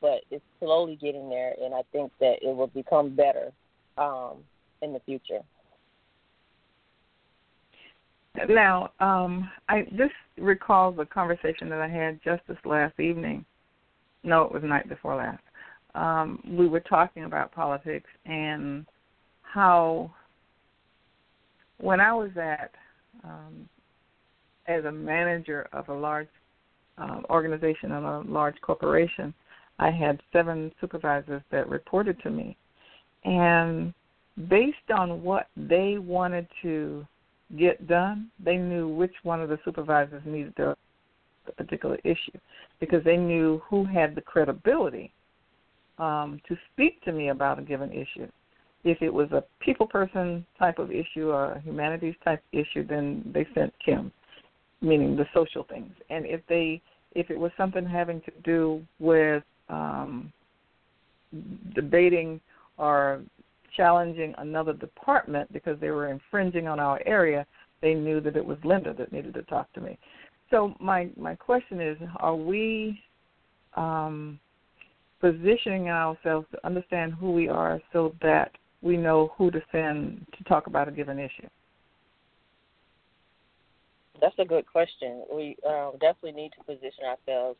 But 0.00 0.22
it's 0.30 0.44
slowly 0.60 0.96
getting 0.96 1.30
there, 1.30 1.54
and 1.62 1.74
I 1.74 1.82
think 1.92 2.12
that 2.20 2.36
it 2.42 2.54
will 2.54 2.66
become 2.66 3.14
better 3.14 3.52
um, 3.96 4.38
in 4.82 4.92
the 4.92 5.00
future. 5.00 5.40
Now, 8.48 8.90
um, 9.00 9.50
I 9.68 9.86
this 9.92 10.10
recalls 10.36 10.98
a 10.98 11.06
conversation 11.06 11.70
that 11.70 11.80
I 11.80 11.88
had 11.88 12.20
just 12.22 12.42
this 12.46 12.58
last 12.64 12.98
evening. 13.00 13.44
No, 14.22 14.42
it 14.42 14.52
was 14.52 14.62
night 14.62 14.88
before 14.88 15.16
last. 15.16 15.42
Um, 15.96 16.42
we 16.46 16.68
were 16.68 16.80
talking 16.80 17.24
about 17.24 17.52
politics 17.52 18.08
and 18.26 18.84
how 19.42 20.12
when 21.78 22.00
I 22.00 22.12
was 22.12 22.30
at 22.36 22.72
um, 23.24 23.68
as 24.68 24.84
a 24.84 24.92
manager 24.92 25.68
of 25.72 25.88
a 25.88 25.94
large 25.94 26.28
uh, 26.98 27.20
organization 27.30 27.92
and 27.92 28.04
a 28.04 28.22
large 28.26 28.60
corporation, 28.60 29.32
I 29.78 29.90
had 29.90 30.20
seven 30.32 30.70
supervisors 30.80 31.42
that 31.50 31.68
reported 31.68 32.20
to 32.22 32.30
me, 32.30 32.56
and 33.24 33.92
based 34.48 34.90
on 34.94 35.22
what 35.22 35.48
they 35.56 35.96
wanted 35.98 36.46
to 36.62 37.06
get 37.58 37.86
done, 37.86 38.30
they 38.42 38.56
knew 38.56 38.88
which 38.88 39.14
one 39.22 39.40
of 39.40 39.48
the 39.48 39.58
supervisors 39.64 40.22
needed 40.26 40.52
the, 40.56 40.76
the 41.46 41.52
particular 41.52 41.98
issue 42.04 42.38
because 42.80 43.02
they 43.04 43.16
knew 43.16 43.62
who 43.68 43.84
had 43.84 44.14
the 44.14 44.20
credibility 44.20 45.12
um, 45.98 46.40
to 46.48 46.56
speak 46.72 47.02
to 47.04 47.12
me 47.12 47.28
about 47.28 47.58
a 47.58 47.62
given 47.62 47.90
issue. 47.90 48.28
If 48.84 49.02
it 49.02 49.12
was 49.12 49.30
a 49.32 49.42
people 49.60 49.86
person 49.86 50.46
type 50.58 50.78
of 50.78 50.90
issue 50.90 51.30
or 51.30 51.52
a 51.52 51.60
humanities 51.60 52.14
type 52.24 52.42
issue, 52.52 52.86
then 52.86 53.28
they 53.34 53.46
sent 53.54 53.72
Kim, 53.84 54.12
meaning 54.80 55.16
the 55.16 55.26
social 55.34 55.64
things. 55.64 55.92
And 56.10 56.24
if 56.26 56.40
they 56.48 56.80
if 57.14 57.30
it 57.30 57.38
was 57.38 57.50
something 57.56 57.84
having 57.86 58.20
to 58.22 58.32
do 58.44 58.82
with 59.00 59.42
um, 59.70 60.32
debating 61.74 62.40
or 62.76 63.22
challenging 63.76 64.34
another 64.38 64.74
department 64.74 65.50
because 65.52 65.80
they 65.80 65.90
were 65.90 66.08
infringing 66.08 66.68
on 66.68 66.78
our 66.78 67.00
area, 67.06 67.46
they 67.80 67.94
knew 67.94 68.20
that 68.20 68.36
it 68.36 68.44
was 68.44 68.58
Linda 68.64 68.94
that 68.94 69.12
needed 69.12 69.34
to 69.34 69.42
talk 69.42 69.72
to 69.72 69.80
me. 69.80 69.98
So 70.50 70.74
my 70.78 71.08
my 71.16 71.34
question 71.34 71.80
is, 71.80 71.96
are 72.18 72.36
we 72.36 73.00
um, 73.74 74.38
positioning 75.20 75.88
ourselves 75.88 76.46
to 76.52 76.66
understand 76.66 77.14
who 77.14 77.32
we 77.32 77.48
are 77.48 77.80
so 77.92 78.14
that 78.22 78.52
we 78.82 78.96
know 78.96 79.32
who 79.36 79.50
to 79.50 79.60
send 79.72 80.26
to 80.36 80.44
talk 80.44 80.66
about 80.66 80.88
a 80.88 80.92
given 80.92 81.18
issue? 81.18 81.48
That's 84.20 84.38
a 84.38 84.44
good 84.44 84.66
question. 84.66 85.24
We 85.32 85.56
uh, 85.68 85.92
definitely 85.92 86.32
need 86.32 86.52
to 86.58 86.64
position 86.64 87.04
ourselves 87.04 87.58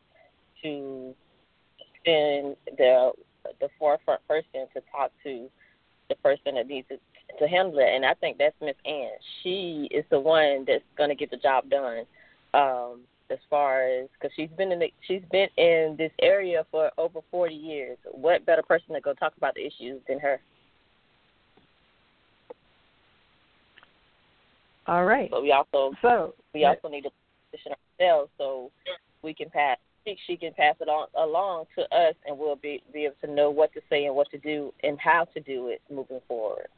to 0.62 1.14
send 2.04 2.56
the 2.78 3.12
the 3.60 3.68
forefront 3.78 4.26
person 4.26 4.66
to 4.74 4.82
talk 4.90 5.12
to 5.22 5.48
the 6.08 6.14
person 6.16 6.56
that 6.56 6.66
needs 6.66 6.88
to, 6.88 6.98
to 7.38 7.48
handle 7.48 7.78
it, 7.78 7.88
and 7.94 8.04
I 8.04 8.14
think 8.14 8.38
that's 8.38 8.54
Miss 8.60 8.74
Ann. 8.84 9.10
She 9.42 9.88
is 9.90 10.04
the 10.10 10.18
one 10.18 10.64
that's 10.66 10.84
going 10.96 11.10
to 11.10 11.14
get 11.14 11.30
the 11.30 11.36
job 11.36 11.68
done. 11.70 12.04
Um, 12.54 13.00
as 13.30 13.38
far 13.48 13.86
as 13.86 14.08
because 14.14 14.34
she's 14.36 14.50
been 14.56 14.72
in 14.72 14.78
the, 14.78 14.92
she's 15.06 15.22
been 15.30 15.48
in 15.56 15.94
this 15.98 16.12
area 16.20 16.64
for 16.70 16.90
over 16.98 17.20
40 17.30 17.54
years. 17.54 17.98
What 18.10 18.46
better 18.46 18.62
person 18.62 18.94
to 18.94 19.00
go 19.00 19.14
talk 19.14 19.32
about 19.36 19.54
the 19.54 19.66
issues 19.66 20.00
than 20.08 20.18
her? 20.20 20.40
All 24.86 25.04
right. 25.04 25.30
But 25.30 25.42
we 25.42 25.52
also 25.52 25.94
so 26.00 26.34
we 26.54 26.64
also 26.64 26.88
need 26.88 27.02
to 27.02 27.10
position 27.50 27.72
ourselves 28.00 28.30
so 28.38 28.70
we 29.22 29.34
can 29.34 29.50
pass 29.50 29.78
she 30.26 30.36
can 30.36 30.52
pass 30.52 30.76
it 30.80 30.88
on 30.88 31.08
along 31.18 31.64
to 31.76 31.82
us, 31.94 32.14
and 32.26 32.38
we'll 32.38 32.56
be 32.56 32.82
be 32.92 33.06
able 33.06 33.16
to 33.22 33.30
know 33.30 33.50
what 33.50 33.72
to 33.72 33.80
say 33.90 34.04
and 34.04 34.14
what 34.14 34.30
to 34.30 34.38
do 34.38 34.72
and 34.82 34.98
how 35.00 35.24
to 35.34 35.40
do 35.40 35.68
it 35.68 35.80
moving 35.90 36.20
forward. 36.28 36.68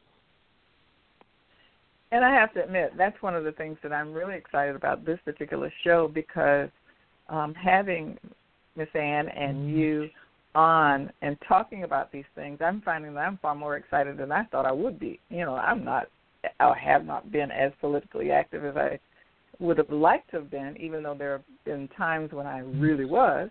And 2.10 2.24
I 2.24 2.32
have 2.32 2.54
to 2.54 2.64
admit, 2.64 2.92
that's 2.96 3.20
one 3.22 3.36
of 3.36 3.44
the 3.44 3.52
things 3.52 3.76
that 3.82 3.92
I'm 3.92 4.14
really 4.14 4.34
excited 4.34 4.74
about 4.74 5.04
this 5.04 5.18
particular 5.24 5.72
show 5.84 6.10
because 6.12 6.70
um, 7.28 7.54
having 7.54 8.16
Miss 8.76 8.88
Ann 8.94 9.28
and 9.28 9.56
mm-hmm. 9.56 9.78
you 9.78 10.08
on 10.54 11.12
and 11.20 11.36
talking 11.46 11.84
about 11.84 12.10
these 12.10 12.24
things, 12.34 12.58
I'm 12.64 12.80
finding 12.80 13.14
that 13.14 13.20
I'm 13.20 13.38
far 13.38 13.54
more 13.54 13.76
excited 13.76 14.16
than 14.16 14.32
I 14.32 14.44
thought 14.44 14.64
I 14.64 14.72
would 14.72 14.98
be. 14.98 15.20
You 15.28 15.44
know, 15.44 15.54
I'm 15.54 15.84
not, 15.84 16.06
I 16.60 16.74
have 16.78 17.04
not 17.04 17.30
been 17.30 17.50
as 17.50 17.72
politically 17.80 18.30
active 18.30 18.64
as 18.64 18.76
I 18.76 18.98
would 19.58 19.78
have 19.78 19.90
liked 19.90 20.30
to 20.30 20.36
have 20.38 20.50
been, 20.50 20.76
even 20.80 21.02
though 21.02 21.14
there 21.14 21.32
have 21.32 21.44
been 21.64 21.88
times 21.96 22.32
when 22.32 22.46
I 22.46 22.60
really 22.60 23.04
was. 23.04 23.50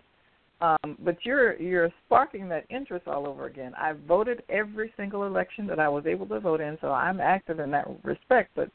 Um, 0.60 0.96
but 1.04 1.18
you're 1.22 1.56
you're 1.60 1.90
sparking 2.06 2.48
that 2.48 2.64
interest 2.68 3.06
all 3.06 3.28
over 3.28 3.46
again. 3.46 3.72
I 3.76 3.92
voted 4.08 4.42
every 4.48 4.92
single 4.96 5.24
election 5.24 5.66
that 5.68 5.78
I 5.78 5.88
was 5.88 6.04
able 6.06 6.26
to 6.26 6.40
vote 6.40 6.60
in, 6.60 6.76
so 6.80 6.90
I'm 6.90 7.20
active 7.20 7.60
in 7.60 7.70
that 7.70 7.86
respect. 8.02 8.50
But 8.56 8.68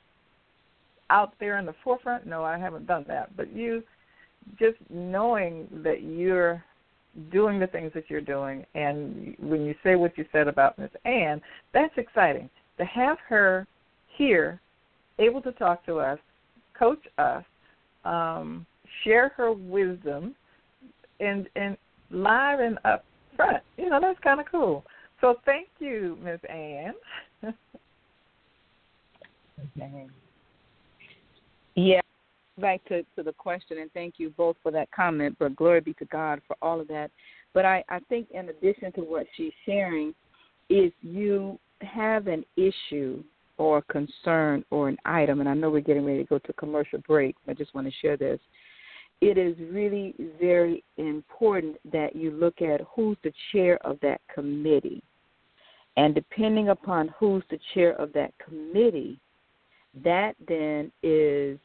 out 1.10 1.34
there 1.40 1.60
in 1.60 1.66
the 1.66 1.76
forefront, 1.84 2.26
no, 2.26 2.44
I 2.44 2.58
haven't 2.58 2.88
done 2.88 3.04
that. 3.10 3.36
But 3.36 3.54
you, 3.54 3.84
just 4.58 4.78
knowing 4.90 5.68
that 5.84 6.04
you're 6.04 6.64
doing 7.32 7.60
the 7.60 7.68
things 7.68 7.92
that 7.94 8.10
you're 8.10 8.22
doing, 8.22 8.66
and 8.76 9.36
when 9.40 9.66
you 9.66 9.76
say 9.84 9.96
what 9.96 10.18
you 10.18 10.26
said 10.32 10.48
about 10.48 10.80
Miss 10.80 10.90
Ann, 11.04 11.42
that's 11.74 11.94
exciting 11.98 12.50
to 12.78 12.86
have 12.86 13.18
her 13.28 13.68
here, 14.18 14.62
able 15.20 15.42
to 15.42 15.52
talk 15.52 15.86
to 15.86 16.00
us, 16.00 16.20
coach 16.78 17.06
us, 17.18 17.44
um, 18.06 18.66
share 19.04 19.30
her 19.36 19.52
wisdom, 19.52 20.34
and 21.24 21.48
and 21.56 21.78
live 22.12 22.60
and 22.60 22.78
up 22.86 23.06
front. 23.36 23.64
You 23.78 23.90
know 23.90 24.00
that's 24.02 24.20
kind 24.20 24.40
of 24.40 24.46
cool. 24.52 24.84
So 25.22 25.36
thank 25.46 25.68
you, 25.80 26.18
Miss 26.24 26.40
Ann. 26.50 26.94
okay. 29.78 30.08
Yeah, 31.76 32.02
back 32.60 32.86
to, 32.86 33.02
to 33.16 33.24
the 33.24 33.34
question, 33.34 33.80
and 33.80 33.92
thank 33.94 34.16
you 34.18 34.30
both 34.38 34.56
for 34.62 34.72
that 34.72 34.92
comment. 34.92 35.36
But 35.40 35.56
glory 35.56 35.82
be 35.82 35.94
to 35.96 36.06
God 36.06 36.40
for 36.48 36.56
all 36.62 36.80
of 36.80 36.88
that. 36.90 37.10
But 37.54 37.66
I, 37.66 37.84
I 37.90 38.00
think, 38.10 38.28
in 38.32 38.50
addition 38.50 38.92
to 38.94 39.02
what 39.02 39.26
she's 39.36 39.54
sharing, 39.66 40.14
if 40.70 40.94
you 41.02 41.60
have 41.82 42.28
an 42.28 42.46
issue 42.56 43.24
or 43.58 43.80
a 43.80 43.82
concern 43.84 44.64
or 44.72 44.90
an 44.90 44.98
item, 45.06 45.40
and 45.40 45.50
I 45.50 45.54
know 45.54 45.70
we're 45.70 45.82
getting 45.82 46.06
ready 46.06 46.20
to 46.20 46.30
go 46.30 46.40
to 46.40 46.54
commercial 46.54 47.00
break, 47.08 47.36
I 47.48 47.54
just 47.54 47.74
want 47.74 47.88
to 47.88 47.94
share 48.02 48.18
this. 48.18 48.40
It 49.26 49.38
is 49.38 49.56
really 49.72 50.14
very 50.38 50.84
important 50.98 51.78
that 51.94 52.14
you 52.14 52.32
look 52.32 52.62
at 52.62 52.82
who's 52.94 53.16
the 53.24 53.32
chair 53.54 53.80
of 53.88 53.98
that 54.02 54.20
committee. 54.34 55.02
And 55.96 56.14
depending 56.14 56.68
upon 56.68 57.08
who's 57.18 57.44
the 57.50 57.60
chair 57.74 57.94
of 57.94 58.12
that 58.12 58.34
committee, 58.38 59.18
that 60.04 60.34
then 60.46 60.92
is 61.04 61.58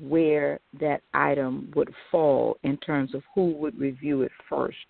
where 0.00 0.60
that 0.80 1.02
item 1.12 1.70
would 1.76 1.92
fall 2.10 2.56
in 2.62 2.78
terms 2.78 3.14
of 3.14 3.22
who 3.34 3.52
would 3.52 3.78
review 3.78 4.22
it 4.22 4.32
first. 4.48 4.86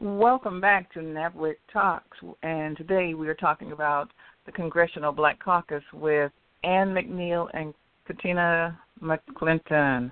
Welcome 0.00 0.60
back 0.60 0.92
to 0.92 1.00
NABWIC 1.00 1.56
Talks, 1.72 2.18
and 2.42 2.76
today 2.76 3.14
we 3.14 3.28
are 3.28 3.34
talking 3.34 3.72
about 3.72 4.10
the 4.44 4.52
Congressional 4.52 5.12
Black 5.12 5.42
Caucus 5.42 5.82
with 5.92 6.30
Ann 6.64 6.88
McNeill 6.88 7.48
and 7.54 7.72
Katina 8.06 8.78
McClinton. 9.02 10.10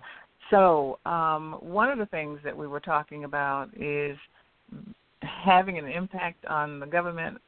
So, 0.50 0.98
um, 1.06 1.56
one 1.60 1.90
of 1.90 1.98
the 1.98 2.06
things 2.06 2.40
that 2.44 2.56
we 2.56 2.66
were 2.66 2.80
talking 2.80 3.24
about 3.24 3.68
is 3.76 4.16
having 5.24 5.78
an 5.78 5.86
impact 5.86 6.44
on 6.46 6.80
the 6.80 6.86
government 6.86 7.38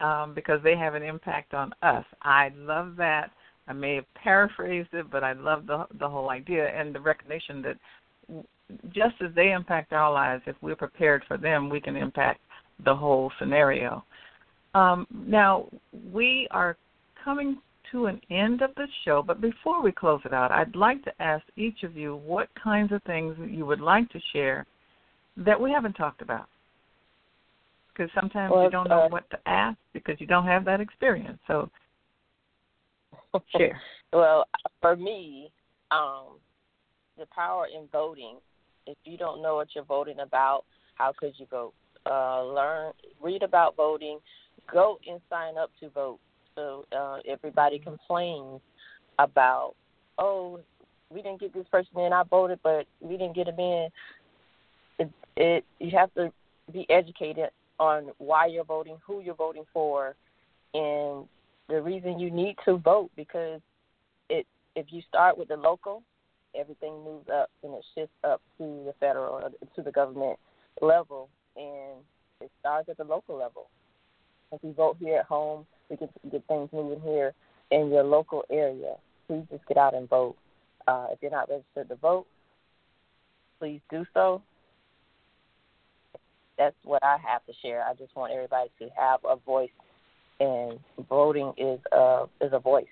um, 0.00 0.34
because 0.34 0.60
they 0.62 0.76
have 0.76 0.94
an 0.94 1.02
impact 1.02 1.54
on 1.54 1.72
us. 1.82 2.04
I 2.22 2.52
love 2.56 2.96
that. 2.96 3.30
I 3.68 3.72
may 3.72 3.96
have 3.96 4.14
paraphrased 4.14 4.90
it, 4.92 5.10
but 5.10 5.24
I 5.24 5.32
love 5.32 5.66
the 5.66 5.86
the 5.98 6.08
whole 6.08 6.30
idea 6.30 6.68
and 6.68 6.94
the 6.94 7.00
recognition 7.00 7.62
that 7.62 8.44
just 8.92 9.14
as 9.20 9.34
they 9.34 9.52
impact 9.52 9.92
our 9.92 10.12
lives, 10.12 10.42
if 10.46 10.56
we're 10.60 10.76
prepared 10.76 11.24
for 11.26 11.36
them, 11.36 11.68
we 11.68 11.80
can 11.80 11.96
impact 11.96 12.40
the 12.84 12.94
whole 12.94 13.32
scenario. 13.38 14.04
Um, 14.74 15.06
now 15.10 15.66
we 16.12 16.46
are 16.50 16.76
coming 17.24 17.58
to 17.92 18.06
an 18.06 18.20
end 18.30 18.62
of 18.62 18.74
the 18.74 18.86
show, 19.04 19.22
but 19.22 19.40
before 19.40 19.82
we 19.82 19.92
close 19.92 20.20
it 20.24 20.32
out, 20.32 20.50
I'd 20.50 20.74
like 20.74 21.02
to 21.04 21.22
ask 21.22 21.44
each 21.56 21.82
of 21.84 21.96
you 21.96 22.16
what 22.16 22.48
kinds 22.62 22.92
of 22.92 23.02
things 23.04 23.36
you 23.48 23.64
would 23.64 23.80
like 23.80 24.10
to 24.10 24.20
share 24.32 24.66
that 25.36 25.60
we 25.60 25.70
haven't 25.70 25.94
talked 25.94 26.22
about 26.22 26.48
because 27.96 28.10
sometimes 28.14 28.52
well, 28.52 28.64
you 28.64 28.70
don't 28.70 28.88
know 28.88 29.02
uh, 29.02 29.08
what 29.08 29.28
to 29.30 29.38
ask 29.46 29.78
because 29.92 30.16
you 30.18 30.26
don't 30.26 30.46
have 30.46 30.64
that 30.64 30.80
experience. 30.80 31.38
So, 31.46 31.70
share. 33.56 33.80
well, 34.12 34.46
for 34.80 34.96
me, 34.96 35.50
um, 35.90 36.38
the 37.18 37.26
power 37.34 37.66
in 37.74 37.86
voting. 37.92 38.36
If 38.86 38.96
you 39.04 39.16
don't 39.16 39.42
know 39.42 39.56
what 39.56 39.68
you're 39.74 39.84
voting 39.84 40.20
about, 40.20 40.64
how 40.94 41.12
could 41.18 41.32
you 41.38 41.46
vote? 41.50 41.74
Uh, 42.08 42.44
learn, 42.44 42.92
read 43.20 43.42
about 43.42 43.74
voting, 43.76 44.18
go 44.72 44.98
and 45.08 45.20
sign 45.28 45.58
up 45.58 45.70
to 45.80 45.88
vote. 45.90 46.20
So 46.54 46.84
uh, 46.96 47.18
everybody 47.28 47.78
complains 47.78 48.60
about, 49.18 49.74
oh, 50.18 50.60
we 51.10 51.22
didn't 51.22 51.40
get 51.40 51.52
this 51.52 51.66
person 51.70 51.98
in. 51.98 52.12
I 52.12 52.22
voted, 52.22 52.60
but 52.62 52.86
we 53.00 53.16
didn't 53.16 53.34
get 53.34 53.48
him 53.48 53.58
in. 53.58 53.88
it 55.36 55.64
you 55.80 55.90
have 55.96 56.14
to 56.14 56.32
be 56.72 56.86
educated 56.90 57.50
on 57.78 58.10
why 58.18 58.46
you're 58.46 58.64
voting, 58.64 58.96
who 59.06 59.20
you're 59.20 59.34
voting 59.34 59.64
for, 59.72 60.16
and 60.74 61.26
the 61.68 61.80
reason 61.80 62.18
you 62.18 62.30
need 62.30 62.56
to 62.64 62.76
vote 62.76 63.10
because 63.16 63.60
it 64.28 64.46
if 64.74 64.86
you 64.90 65.02
start 65.08 65.38
with 65.38 65.48
the 65.48 65.56
local, 65.56 66.02
everything 66.54 67.02
moves 67.04 67.28
up 67.28 67.50
and 67.62 67.74
it 67.74 67.84
shifts 67.94 68.14
up 68.24 68.40
to 68.58 68.64
the 68.84 68.94
federal 69.00 69.50
to 69.74 69.82
the 69.82 69.90
government 69.90 70.38
level 70.80 71.28
and 71.56 72.02
it 72.40 72.50
starts 72.60 72.88
at 72.88 72.96
the 72.98 73.04
local 73.04 73.36
level. 73.36 73.68
If 74.52 74.62
you 74.62 74.72
vote 74.72 74.96
here 75.00 75.18
at 75.18 75.26
home, 75.26 75.66
we 75.90 75.96
can 75.96 76.08
get 76.30 76.46
things 76.46 76.68
moving 76.72 77.00
here 77.00 77.32
in 77.70 77.90
your 77.90 78.04
local 78.04 78.44
area. 78.50 78.94
Please 79.26 79.44
just 79.50 79.66
get 79.66 79.76
out 79.76 79.94
and 79.94 80.08
vote. 80.08 80.36
Uh, 80.86 81.08
if 81.10 81.18
you're 81.20 81.30
not 81.30 81.48
registered 81.48 81.88
to 81.88 81.96
vote, 81.96 82.26
please 83.58 83.80
do 83.90 84.04
so. 84.14 84.42
That's 86.58 86.76
what 86.84 87.02
I 87.04 87.16
have 87.26 87.44
to 87.46 87.52
share. 87.62 87.84
I 87.84 87.94
just 87.94 88.14
want 88.16 88.32
everybody 88.32 88.70
to 88.78 88.88
have 88.96 89.20
a 89.28 89.36
voice, 89.36 89.70
and 90.40 90.78
voting 91.08 91.52
is 91.56 91.78
a 91.92 92.24
is 92.40 92.52
a 92.52 92.58
voice. 92.58 92.86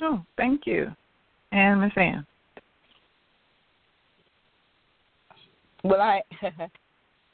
Oh, 0.00 0.24
thank 0.36 0.66
you, 0.66 0.92
and 1.52 1.80
Miss 1.80 1.92
Ann. 1.96 2.26
Well, 5.82 6.00
I 6.00 6.22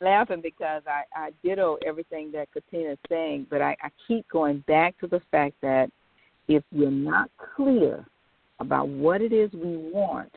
laughing 0.00 0.40
because 0.42 0.82
I 0.86 1.02
I 1.14 1.30
ditto 1.42 1.78
everything 1.86 2.32
that 2.32 2.48
Katina 2.52 2.92
is 2.92 2.98
saying, 3.08 3.46
but 3.50 3.62
I, 3.62 3.76
I 3.82 3.90
keep 4.08 4.28
going 4.28 4.64
back 4.66 4.98
to 5.00 5.06
the 5.06 5.20
fact 5.30 5.54
that 5.62 5.90
if 6.48 6.62
we're 6.72 6.90
not 6.90 7.30
clear 7.54 8.04
about 8.58 8.88
what 8.88 9.20
it 9.22 9.32
is 9.32 9.52
we 9.52 9.76
want, 9.76 10.32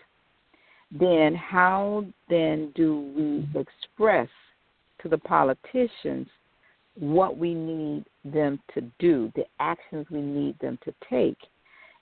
then 0.99 1.33
how 1.33 2.05
then 2.29 2.71
do 2.75 3.11
we 3.15 3.59
express 3.59 4.29
to 5.01 5.09
the 5.09 5.17
politicians 5.17 6.27
what 6.99 7.37
we 7.37 7.53
need 7.53 8.05
them 8.23 8.59
to 8.73 8.81
do, 8.99 9.31
the 9.35 9.45
actions 9.59 10.05
we 10.11 10.21
need 10.21 10.57
them 10.59 10.77
to 10.85 10.93
take? 11.09 11.37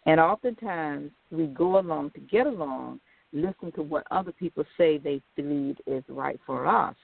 And 0.06 0.20
oftentimes 0.20 1.12
we 1.32 1.48
go 1.48 1.80
along 1.80 2.12
to 2.12 2.20
get 2.20 2.48
along, 2.48 3.00
listen 3.34 3.72
to 3.76 3.84
what 3.84 4.06
other 4.12 4.32
people 4.34 4.66
say 4.78 4.98
they 4.98 5.22
believe 5.36 5.78
is 5.88 6.04
right 6.10 6.40
for 6.46 6.68
us. 6.68 6.96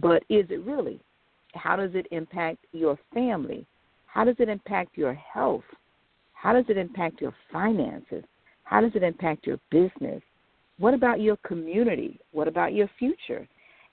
But 0.00 0.24
is 0.28 0.46
it 0.50 0.64
really? 0.64 1.00
How 1.54 1.76
does 1.76 1.90
it 1.94 2.06
impact 2.10 2.58
your 2.72 2.98
family? 3.12 3.64
How 4.06 4.24
does 4.24 4.36
it 4.38 4.48
impact 4.48 4.96
your 4.96 5.14
health? 5.14 5.64
How 6.32 6.52
does 6.52 6.64
it 6.68 6.76
impact 6.76 7.20
your 7.20 7.34
finances? 7.52 8.24
How 8.64 8.80
does 8.80 8.92
it 8.94 9.02
impact 9.02 9.46
your 9.46 9.58
business? 9.70 10.22
What 10.78 10.94
about 10.94 11.20
your 11.20 11.36
community? 11.38 12.18
What 12.32 12.48
about 12.48 12.74
your 12.74 12.90
future? 12.98 13.46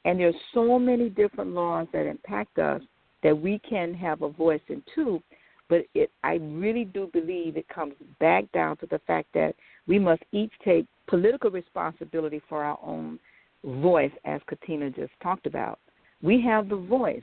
And 0.06 0.20
there's 0.20 0.36
so 0.54 0.80
many 0.80 1.10
different 1.10 1.52
laws 1.52 1.88
that 1.94 2.08
impact 2.08 2.58
us 2.58 2.82
that 3.24 3.39
we 3.39 3.60
can 3.67 3.94
have 3.94 4.24
a 4.24 4.30
voice 4.30 4.62
in 4.67 4.82
too. 4.96 5.22
But 5.70 5.82
it, 5.94 6.10
I 6.24 6.34
really 6.36 6.86
do 6.86 7.10
believe 7.13 7.56
it 7.56 7.67
comes 7.70 7.94
back 8.20 8.52
down 8.52 8.78
to 8.78 8.88
the 8.88 9.00
fact 9.08 9.28
that 9.34 9.56
we 9.88 10.00
must 10.00 10.24
each 10.32 10.52
take 10.65 10.86
political 11.08 11.52
responsibility 11.52 12.41
for 12.50 12.63
our 12.63 12.80
own 12.84 13.20
voice, 13.63 14.12
as 14.26 14.41
Katina 14.50 14.89
just 14.89 15.13
talked 15.22 15.46
about. 15.46 15.80
We 16.22 16.41
have 16.41 16.67
the 16.67 16.76
voice. 16.76 17.22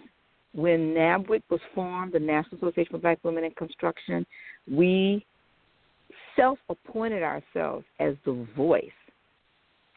When 0.55 0.95
NABWIC 0.95 1.43
was 1.51 1.61
formed, 1.75 2.13
the 2.13 2.21
National 2.21 2.57
Association 2.57 2.93
for 2.93 2.99
Black 2.99 3.19
Women 3.23 3.45
in 3.45 3.51
Construction, 3.53 4.25
we 4.71 5.27
self 6.37 6.59
appointed 6.69 7.23
ourselves 7.23 7.85
as 8.01 8.15
the 8.25 8.47
voice 8.57 8.91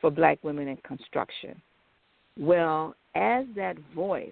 for 0.02 0.12
black 0.12 0.44
women 0.44 0.68
in 0.68 0.78
construction. 0.78 1.62
Well, 2.38 2.96
as 3.16 3.46
that 3.56 3.78
voice, 3.96 4.32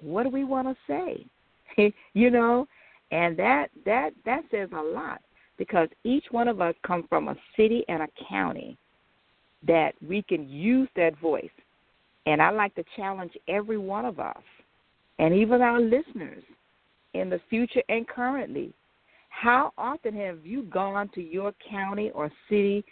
what 0.00 0.22
do 0.22 0.30
we 0.30 0.44
want 0.44 0.68
to 0.68 0.76
say? 0.86 1.92
you 2.14 2.30
know, 2.30 2.66
and 3.10 3.36
that 3.38 3.68
that 3.84 4.10
that 4.24 4.42
says 4.50 4.68
a 4.72 4.80
lot 4.80 5.20
because 5.58 5.88
each 6.04 6.24
one 6.30 6.48
of 6.48 6.60
us 6.60 6.74
come 6.86 7.06
from 7.08 7.28
a 7.28 7.36
city 7.56 7.84
and 7.88 8.02
a 8.02 8.08
county 8.28 8.76
that 9.66 9.92
we 10.06 10.22
can 10.22 10.48
use 10.48 10.88
that 10.96 11.18
voice. 11.18 11.50
And 12.26 12.42
I 12.42 12.50
like 12.50 12.74
to 12.74 12.84
challenge 12.96 13.32
every 13.48 13.78
one 13.78 14.04
of 14.04 14.20
us 14.20 14.42
and 15.18 15.34
even 15.34 15.62
our 15.62 15.80
listeners 15.80 16.42
in 17.14 17.30
the 17.30 17.40
future 17.48 17.82
and 17.88 18.06
currently. 18.06 18.72
How 19.30 19.72
often 19.76 20.14
have 20.16 20.44
you 20.44 20.62
gone 20.64 21.08
to 21.14 21.22
your 21.22 21.52
county 21.68 22.10
or 22.14 22.30
city 22.48 22.84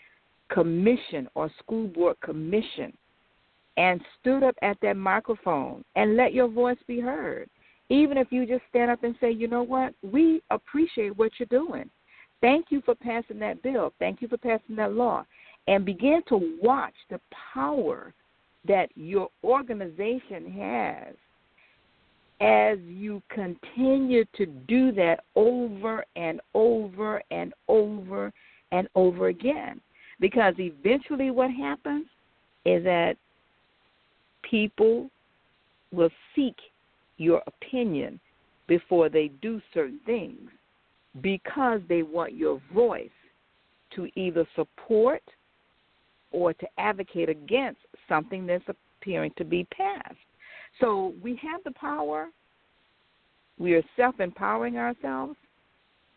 commission 0.54 1.28
or 1.34 1.50
school 1.58 1.88
board 1.88 2.16
commission 2.22 2.96
and 3.76 4.00
stood 4.20 4.44
up 4.44 4.54
at 4.62 4.76
that 4.80 4.96
microphone 4.96 5.84
and 5.96 6.16
let 6.16 6.32
your 6.32 6.48
voice 6.48 6.78
be 6.86 7.00
heard? 7.00 7.50
Even 7.90 8.16
if 8.16 8.28
you 8.30 8.46
just 8.46 8.62
stand 8.70 8.90
up 8.90 9.02
and 9.04 9.14
say, 9.20 9.30
you 9.30 9.48
know 9.48 9.62
what, 9.62 9.92
we 10.02 10.40
appreciate 10.50 11.16
what 11.18 11.32
you're 11.38 11.46
doing. 11.46 11.90
Thank 12.40 12.66
you 12.70 12.80
for 12.84 12.94
passing 12.94 13.38
that 13.40 13.62
bill. 13.62 13.92
Thank 13.98 14.22
you 14.22 14.28
for 14.28 14.38
passing 14.38 14.76
that 14.76 14.92
law 14.92 15.24
and 15.66 15.84
begin 15.84 16.22
to 16.28 16.56
watch 16.62 16.94
the 17.10 17.20
power 17.52 18.14
that 18.66 18.88
your 18.94 19.28
organization 19.42 20.50
has 20.52 21.14
as 22.40 22.78
you 22.86 23.22
continue 23.30 24.24
to 24.36 24.46
do 24.46 24.92
that 24.92 25.20
over 25.36 26.04
and 26.16 26.40
over 26.54 27.22
and 27.30 27.52
over 27.68 28.32
and 28.72 28.88
over 28.94 29.28
again. 29.28 29.80
Because 30.20 30.54
eventually, 30.58 31.30
what 31.30 31.50
happens 31.50 32.06
is 32.64 32.84
that 32.84 33.16
people 34.48 35.10
will 35.92 36.10
seek 36.34 36.56
your 37.16 37.42
opinion 37.46 38.20
before 38.66 39.08
they 39.08 39.30
do 39.42 39.60
certain 39.72 40.00
things 40.06 40.40
because 41.20 41.80
they 41.88 42.02
want 42.02 42.34
your 42.34 42.60
voice 42.72 43.08
to 43.94 44.08
either 44.18 44.46
support 44.56 45.22
or 46.32 46.52
to 46.54 46.66
advocate 46.78 47.28
against 47.28 47.80
something 48.08 48.46
that's 48.46 48.64
appearing 48.68 49.32
to 49.36 49.44
be 49.44 49.66
passed. 49.76 50.16
So 50.80 51.14
we 51.22 51.38
have 51.42 51.62
the 51.64 51.70
power. 51.72 52.28
We 53.58 53.74
are 53.74 53.82
self 53.96 54.18
empowering 54.18 54.76
ourselves. 54.76 55.36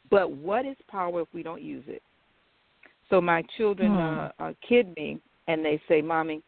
But 0.10 0.31
what 0.31 0.65
is 0.65 0.77
power 0.88 1.21
if 1.21 1.27
we 1.33 1.43
don't 1.43 1.62
use 1.62 1.83
it? 1.88 2.01
So 3.09 3.21
my 3.21 3.43
children 3.57 3.91
hmm. 3.91 3.97
uh, 3.97 4.29
uh, 4.39 4.53
kid 4.67 4.93
me 4.95 5.19
and 5.47 5.63
they 5.63 5.81
say, 5.87 6.01
Mommy, 6.01 6.41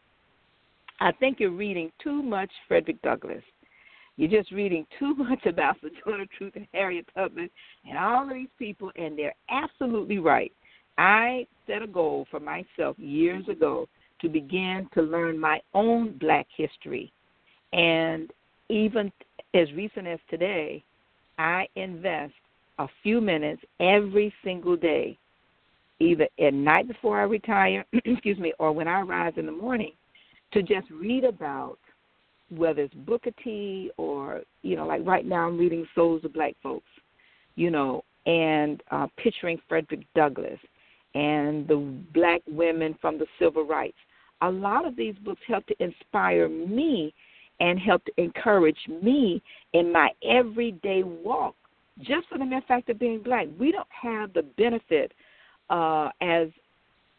I 1.00 1.12
think 1.14 1.40
you're 1.40 1.52
reading 1.52 1.92
too 2.04 2.22
much 2.22 2.50
Frederick 2.68 3.02
Douglass. 3.02 3.44
You're 4.18 4.30
just 4.30 4.52
reading 4.52 4.86
too 4.98 5.16
much 5.18 5.46
about 5.46 5.78
Sojourner 5.82 6.26
Truth 6.38 6.54
and 6.56 6.68
Harriet 6.74 7.06
Tubman 7.16 7.50
and 7.88 7.98
all 7.98 8.24
of 8.24 8.34
these 8.34 8.50
people, 8.58 8.92
and 8.98 9.18
they're 9.18 9.36
absolutely 9.50 10.20
right. 10.20 10.52
I 10.98 11.48
set 11.66 11.82
a 11.82 11.88
goal 11.88 12.28
for 12.30 12.42
myself 12.42 13.00
years 13.00 13.48
ago 13.48 13.88
to 14.22 14.28
begin 14.28 14.90
to 14.94 15.02
learn 15.02 15.40
my 15.40 15.62
own 15.74 16.18
black 16.20 16.48
history. 16.58 17.12
And 17.72 18.32
even 18.68 19.12
as 19.54 19.72
recent 19.74 20.08
as 20.08 20.20
today, 20.30 20.84
I 21.38 21.68
invest 21.76 22.34
a 22.80 22.88
few 23.02 23.22
minutes 23.22 23.62
every 23.80 24.34
single 24.44 24.76
day, 24.76 25.18
either 26.00 26.28
at 26.40 26.54
night 26.54 26.88
before 26.88 27.20
I 27.20 27.24
retire, 27.24 27.86
excuse 27.94 28.40
me, 28.40 28.54
or 28.60 28.72
when 28.72 28.88
I 28.88 29.02
rise 29.02 29.34
in 29.38 29.46
the 29.46 29.52
morning, 29.52 29.94
to 30.54 30.62
just 30.62 30.90
read 30.90 31.24
about 31.24 31.78
whether 32.50 32.82
it's 32.82 32.94
Booker 32.94 33.32
T 33.44 33.92
or, 33.98 34.42
you 34.64 34.76
know, 34.76 34.88
like 34.88 35.06
right 35.06 35.26
now 35.26 35.48
I'm 35.48 35.58
reading 35.58 35.86
Souls 35.94 36.26
of 36.26 36.34
Black 36.34 36.56
Folks, 36.64 36.88
you 37.56 37.70
know, 37.70 38.04
and 38.26 38.82
uh, 38.92 39.08
picturing 39.18 39.60
Frederick 39.68 40.02
Douglass 40.16 40.60
and 41.16 41.68
the 41.68 41.78
black 42.14 42.42
women 42.48 42.96
from 43.02 43.18
the 43.18 43.26
civil 43.40 43.66
rights. 43.66 43.98
A 44.42 44.50
lot 44.50 44.88
of 44.88 44.96
these 44.96 45.16
books 45.24 45.42
help 45.48 45.66
to 45.68 45.84
inspire 45.84 46.48
me 46.48 47.14
and 47.60 47.78
help 47.80 48.04
to 48.06 48.12
encourage 48.18 48.78
me 49.02 49.42
in 49.74 49.92
my 49.92 50.10
everyday 50.24 51.04
walk. 51.04 51.56
Just 52.00 52.30
for 52.30 52.38
the 52.38 52.46
mere 52.46 52.62
fact 52.68 52.90
of 52.90 53.00
being 53.00 53.22
black, 53.22 53.48
we 53.60 53.72
don't 53.72 53.88
have 53.90 54.32
the 54.34 54.44
benefit 54.58 55.12
uh, 55.70 56.10
as 56.22 56.48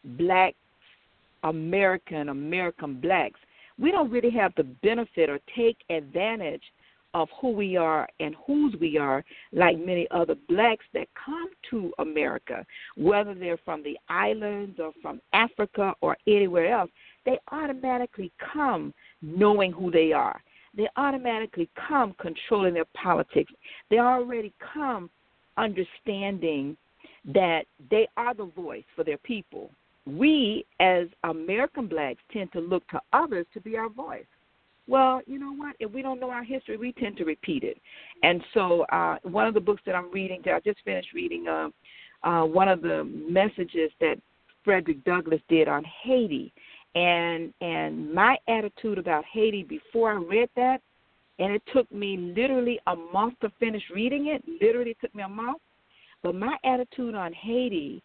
black 0.04 0.54
American 1.42 2.28
American 2.28 3.00
blacks. 3.00 3.38
We 3.78 3.90
don't 3.90 4.10
really 4.10 4.30
have 4.30 4.52
the 4.56 4.64
benefit 4.64 5.30
or 5.30 5.38
take 5.56 5.78
advantage 5.88 6.62
of 7.14 7.28
who 7.40 7.50
we 7.50 7.76
are 7.76 8.08
and 8.20 8.36
whose 8.46 8.74
we 8.80 8.96
are, 8.98 9.24
like 9.52 9.78
many 9.78 10.06
other 10.10 10.36
blacks 10.48 10.84
that 10.94 11.08
come 11.24 11.48
to 11.70 11.92
America, 11.98 12.64
whether 12.96 13.34
they're 13.34 13.58
from 13.64 13.82
the 13.82 13.98
islands 14.08 14.78
or 14.78 14.92
from 15.02 15.20
Africa 15.32 15.92
or 16.02 16.16
anywhere 16.26 16.72
else, 16.72 16.90
they 17.26 17.38
automatically 17.50 18.30
come 18.52 18.94
knowing 19.22 19.72
who 19.72 19.90
they 19.90 20.12
are. 20.12 20.40
They 20.76 20.88
automatically 20.96 21.68
come 21.88 22.14
controlling 22.20 22.74
their 22.74 22.84
politics. 22.94 23.52
They 23.90 23.98
already 23.98 24.52
come 24.72 25.10
understanding 25.56 26.76
that 27.26 27.62
they 27.90 28.08
are 28.16 28.34
the 28.34 28.50
voice 28.56 28.84
for 28.96 29.04
their 29.04 29.18
people, 29.18 29.70
we 30.06 30.64
as 30.80 31.06
American 31.24 31.86
blacks 31.86 32.22
tend 32.32 32.52
to 32.52 32.60
look 32.60 32.86
to 32.88 33.00
others 33.12 33.46
to 33.54 33.60
be 33.60 33.76
our 33.76 33.88
voice. 33.88 34.24
Well, 34.88 35.20
you 35.26 35.38
know 35.38 35.52
what? 35.52 35.76
If 35.78 35.92
we 35.92 36.02
don't 36.02 36.18
know 36.18 36.30
our 36.30 36.42
history, 36.42 36.76
we 36.76 36.92
tend 36.92 37.16
to 37.18 37.24
repeat 37.24 37.62
it. 37.62 37.78
And 38.22 38.42
so, 38.54 38.82
uh, 38.92 39.18
one 39.22 39.46
of 39.46 39.54
the 39.54 39.60
books 39.60 39.82
that 39.86 39.94
I'm 39.94 40.10
reading, 40.10 40.40
that 40.44 40.54
I 40.54 40.60
just 40.60 40.80
finished 40.84 41.12
reading, 41.14 41.46
uh, 41.46 41.68
uh, 42.26 42.44
one 42.44 42.68
of 42.68 42.82
the 42.82 43.04
messages 43.04 43.90
that 44.00 44.16
Frederick 44.64 45.04
Douglass 45.04 45.40
did 45.48 45.68
on 45.68 45.84
Haiti, 46.02 46.52
and 46.94 47.54
and 47.60 48.12
my 48.12 48.36
attitude 48.48 48.98
about 48.98 49.24
Haiti 49.32 49.62
before 49.62 50.10
I 50.10 50.16
read 50.16 50.50
that, 50.56 50.80
and 51.38 51.52
it 51.52 51.62
took 51.72 51.90
me 51.92 52.16
literally 52.16 52.80
a 52.88 52.96
month 52.96 53.34
to 53.40 53.52
finish 53.60 53.82
reading 53.94 54.26
it. 54.26 54.42
Literally 54.60 54.96
took 55.00 55.14
me 55.14 55.22
a 55.22 55.28
month. 55.28 55.58
But 56.22 56.34
my 56.34 56.56
attitude 56.64 57.14
on 57.14 57.32
Haiti 57.32 58.02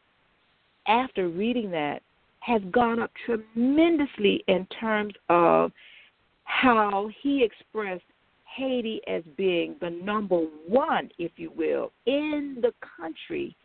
after 0.88 1.28
reading 1.30 1.72
that 1.72 2.02
has 2.40 2.62
gone 2.72 3.02
up 3.02 3.12
tremendously 3.26 4.44
in 4.48 4.68
terms 4.80 5.14
of 5.30 5.72
how 6.44 7.10
he 7.22 7.44
expressed 7.44 8.04
Haiti 8.56 9.02
as 9.08 9.24
being 9.36 9.76
the 9.82 9.90
number 9.90 10.46
one, 10.68 11.10
if 11.18 11.32
you 11.38 11.52
will, 11.56 11.92
in 12.06 12.58
the 12.62 12.74
country, 12.98 13.56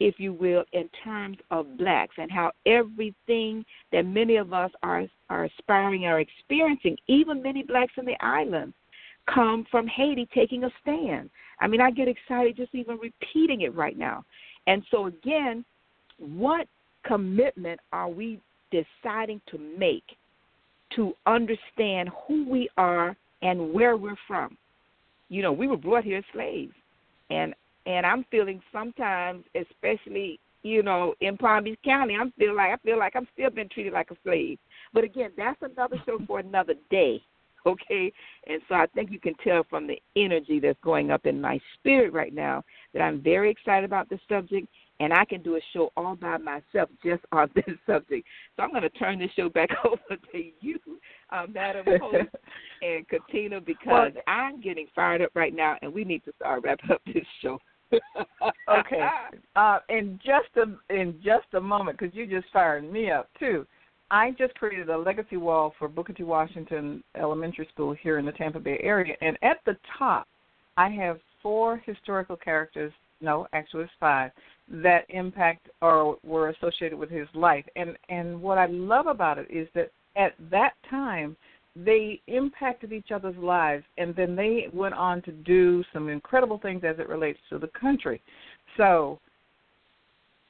if 0.00 0.18
you 0.18 0.32
will, 0.32 0.64
in 0.72 0.88
terms 1.04 1.38
of 1.50 1.78
blacks 1.78 2.14
and 2.18 2.30
how 2.30 2.50
everything 2.64 3.64
that 3.92 4.04
many 4.04 4.36
of 4.36 4.52
us 4.52 4.70
are 4.82 5.04
are 5.28 5.44
aspiring 5.44 6.06
are 6.06 6.20
experiencing, 6.20 6.96
even 7.06 7.42
many 7.42 7.62
blacks 7.62 7.92
in 7.96 8.04
the 8.04 8.16
islands, 8.24 8.74
come 9.32 9.66
from 9.70 9.86
Haiti 9.86 10.28
taking 10.34 10.64
a 10.64 10.70
stand. 10.82 11.30
I 11.60 11.66
mean, 11.66 11.80
I 11.80 11.90
get 11.90 12.08
excited 12.08 12.56
just 12.56 12.74
even 12.74 12.98
repeating 12.98 13.62
it 13.62 13.74
right 13.74 13.96
now. 13.96 14.24
And 14.66 14.82
so 14.90 15.06
again, 15.06 15.64
what 16.18 16.66
commitment 17.04 17.80
are 17.92 18.08
we 18.08 18.40
deciding 18.70 19.40
to 19.50 19.58
make 19.58 20.04
to 20.94 21.12
understand 21.26 22.10
who 22.26 22.48
we 22.48 22.68
are 22.76 23.16
and 23.42 23.72
where 23.72 23.96
we're 23.96 24.16
from? 24.26 24.56
You 25.28 25.42
know, 25.42 25.52
we 25.52 25.66
were 25.66 25.76
brought 25.76 26.04
here 26.04 26.18
as 26.18 26.24
slaves, 26.32 26.72
and 27.30 27.54
and 27.86 28.06
I'm 28.06 28.24
feeling 28.30 28.60
sometimes, 28.72 29.44
especially 29.54 30.38
you 30.62 30.82
know 30.82 31.14
in 31.20 31.36
Palm 31.36 31.64
Beach 31.64 31.78
County, 31.84 32.16
I'm 32.18 32.32
feel 32.32 32.54
like 32.54 32.72
I 32.72 32.76
feel 32.84 32.98
like 32.98 33.16
I'm 33.16 33.26
still 33.34 33.50
being 33.50 33.68
treated 33.68 33.92
like 33.92 34.10
a 34.10 34.16
slave. 34.22 34.58
But 34.94 35.04
again, 35.04 35.30
that's 35.36 35.60
another 35.62 35.96
show 36.06 36.18
for 36.26 36.38
another 36.38 36.74
day. 36.90 37.20
Okay, 37.76 38.12
and 38.46 38.62
so 38.68 38.76
I 38.76 38.86
think 38.94 39.10
you 39.10 39.18
can 39.18 39.34
tell 39.42 39.64
from 39.68 39.88
the 39.88 40.00
energy 40.14 40.60
that's 40.60 40.78
going 40.84 41.10
up 41.10 41.26
in 41.26 41.40
my 41.40 41.58
spirit 41.74 42.12
right 42.12 42.32
now 42.32 42.62
that 42.94 43.02
I'm 43.02 43.20
very 43.20 43.50
excited 43.50 43.84
about 43.84 44.08
this 44.08 44.20
subject 44.28 44.68
and 45.00 45.12
I 45.12 45.24
can 45.24 45.42
do 45.42 45.56
a 45.56 45.60
show 45.72 45.92
all 45.96 46.16
by 46.16 46.36
myself 46.38 46.88
just 47.04 47.22
on 47.32 47.50
this 47.54 47.76
subject. 47.86 48.26
So 48.56 48.62
I'm 48.62 48.70
going 48.70 48.82
to 48.82 48.90
turn 48.90 49.18
this 49.18 49.30
show 49.36 49.48
back 49.48 49.70
over 49.84 50.20
to 50.32 50.44
you, 50.60 50.78
uh, 51.30 51.46
Madam 51.52 51.84
Host 52.00 52.28
and 52.82 53.06
Katina, 53.08 53.60
because 53.60 54.12
well, 54.14 54.22
I'm 54.26 54.60
getting 54.60 54.86
fired 54.94 55.22
up 55.22 55.30
right 55.34 55.54
now, 55.54 55.76
and 55.82 55.92
we 55.92 56.04
need 56.04 56.24
to 56.24 56.32
start 56.36 56.62
wrapping 56.64 56.90
up 56.90 57.02
this 57.06 57.26
show. 57.42 57.58
okay. 58.68 59.08
Uh, 59.54 59.78
in 59.88 60.18
just 60.24 60.48
a 60.56 60.94
in 60.94 61.14
just 61.24 61.46
a 61.54 61.60
moment, 61.60 61.98
because 61.98 62.14
you 62.14 62.26
just 62.26 62.52
fired 62.52 62.90
me 62.90 63.10
up 63.10 63.28
too. 63.38 63.64
I 64.10 64.30
just 64.38 64.54
created 64.54 64.88
a 64.88 64.96
legacy 64.96 65.36
wall 65.36 65.74
for 65.78 65.88
Booker 65.88 66.12
T. 66.12 66.22
Washington 66.22 67.02
Elementary 67.16 67.68
School 67.72 67.94
here 68.00 68.18
in 68.18 68.24
the 68.24 68.32
Tampa 68.32 68.60
Bay 68.60 68.78
area, 68.82 69.14
and 69.20 69.36
at 69.42 69.58
the 69.66 69.76
top, 69.98 70.28
I 70.76 70.88
have 70.90 71.18
four 71.42 71.82
historical 71.84 72.36
characters. 72.36 72.92
No, 73.20 73.46
actually, 73.52 73.84
it's 73.84 73.92
five 73.98 74.30
that 74.68 75.04
impact 75.08 75.68
or 75.80 76.18
were 76.24 76.48
associated 76.50 76.98
with 76.98 77.10
his 77.10 77.28
life. 77.34 77.64
And 77.76 77.96
and 78.08 78.40
what 78.40 78.58
I 78.58 78.66
love 78.66 79.06
about 79.06 79.38
it 79.38 79.46
is 79.50 79.68
that 79.74 79.90
at 80.16 80.34
that 80.50 80.72
time 80.90 81.36
they 81.76 82.20
impacted 82.26 82.92
each 82.92 83.10
other's 83.12 83.36
lives 83.36 83.84
and 83.98 84.14
then 84.16 84.34
they 84.34 84.68
went 84.72 84.94
on 84.94 85.20
to 85.22 85.32
do 85.32 85.84
some 85.92 86.08
incredible 86.08 86.58
things 86.58 86.82
as 86.84 86.98
it 86.98 87.08
relates 87.08 87.38
to 87.50 87.58
the 87.58 87.68
country. 87.78 88.20
So 88.76 89.20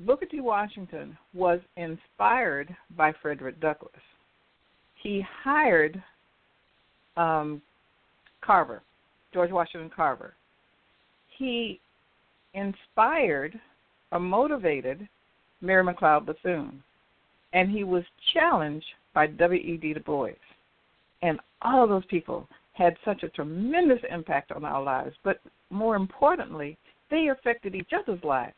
Booker 0.01 0.27
T. 0.27 0.41
Washington 0.41 1.17
was 1.33 1.61
inspired 1.77 2.75
by 2.97 3.13
Frederick 3.23 3.61
Douglass. 3.61 3.93
He 5.03 5.25
hired 5.43 6.03
um, 7.17 7.63
Carver, 8.43 8.83
George 9.33 9.51
Washington 9.51 9.91
Carver. 9.95 10.35
He 11.39 11.81
inspired 12.55 13.59
or 14.13 14.21
motivated 14.21 15.09
Mary 15.61 15.85
McLeod 15.85 16.27
Bethune. 16.27 16.83
And 17.53 17.71
he 17.71 17.85
was 17.85 18.05
challenged 18.35 18.87
by 19.15 19.29
W.E.B. 19.29 19.95
Du 19.95 20.01
Bois. 20.01 20.33
And 21.23 21.41
all 21.63 21.83
of 21.83 21.89
those 21.89 22.05
people 22.07 22.47
had 22.75 22.97
such 23.05 23.23
a 23.23 23.29
tremendous 23.31 24.01
impact 24.11 24.53
on 24.53 24.65
our 24.65 24.83
lives. 24.83 25.15
But 25.25 25.41
more 25.71 25.97
importantly, 25.97 26.77
they 27.11 27.29
affected 27.29 27.75
each 27.75 27.91
other's 27.99 28.23
lives. 28.23 28.55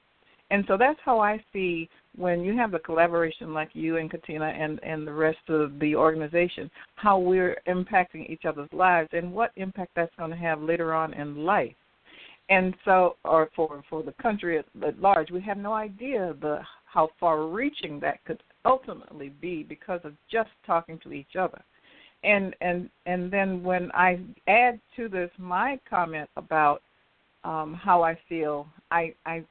And 0.51 0.65
so 0.67 0.77
that's 0.79 0.99
how 1.05 1.19
I 1.19 1.43
see 1.53 1.89
when 2.17 2.43
you 2.43 2.57
have 2.57 2.75
a 2.75 2.79
collaboration 2.79 3.53
like 3.53 3.71
you 3.75 3.99
and 3.99 4.11
Katina 4.11 4.47
and, 4.47 4.81
and 4.83 5.07
the 5.07 5.13
rest 5.13 5.39
of 5.49 5.79
the 5.79 5.95
organization, 5.95 6.71
how 6.97 7.19
we're 7.19 7.57
impacting 7.69 8.29
each 8.29 8.45
other's 8.47 8.73
lives 8.73 9.11
and 9.13 9.33
what 9.33 9.53
impact 9.57 9.93
that's 9.95 10.15
going 10.17 10.31
to 10.31 10.37
have 10.37 10.61
later 10.63 10.95
on 10.95 11.13
in 11.15 11.45
life. 11.45 11.75
And 12.51 12.75
so 12.85 13.17
or 13.25 13.51
for 13.55 13.83
for 13.91 14.03
the 14.03 14.15
country 14.23 14.59
at, 14.59 14.65
at 14.83 14.99
large 14.99 15.31
we 15.31 15.41
have 15.43 15.59
no 15.59 15.75
idea 15.75 16.35
the 16.41 16.61
how 16.87 17.11
far 17.21 17.47
reaching 17.47 18.01
that 18.01 18.25
could 18.25 18.43
ultimately 18.65 19.29
be 19.29 19.63
because 19.63 20.01
of 20.03 20.15
just 20.33 20.49
talking 20.67 20.99
to 21.01 21.13
each 21.13 21.37
other. 21.39 21.63
And 22.25 22.57
and 22.63 22.89
and 23.05 23.31
then 23.31 23.63
when 23.63 23.93
i 23.93 24.19
add 24.49 24.81
to 24.97 25.11
this 25.11 25.31
my 25.37 25.79
comment 25.89 26.31
about 26.37 26.81
um 27.45 27.75
how 27.75 28.03
i 28.03 28.19
feel 28.31 28.67
i 28.91 29.15
i 29.27 29.45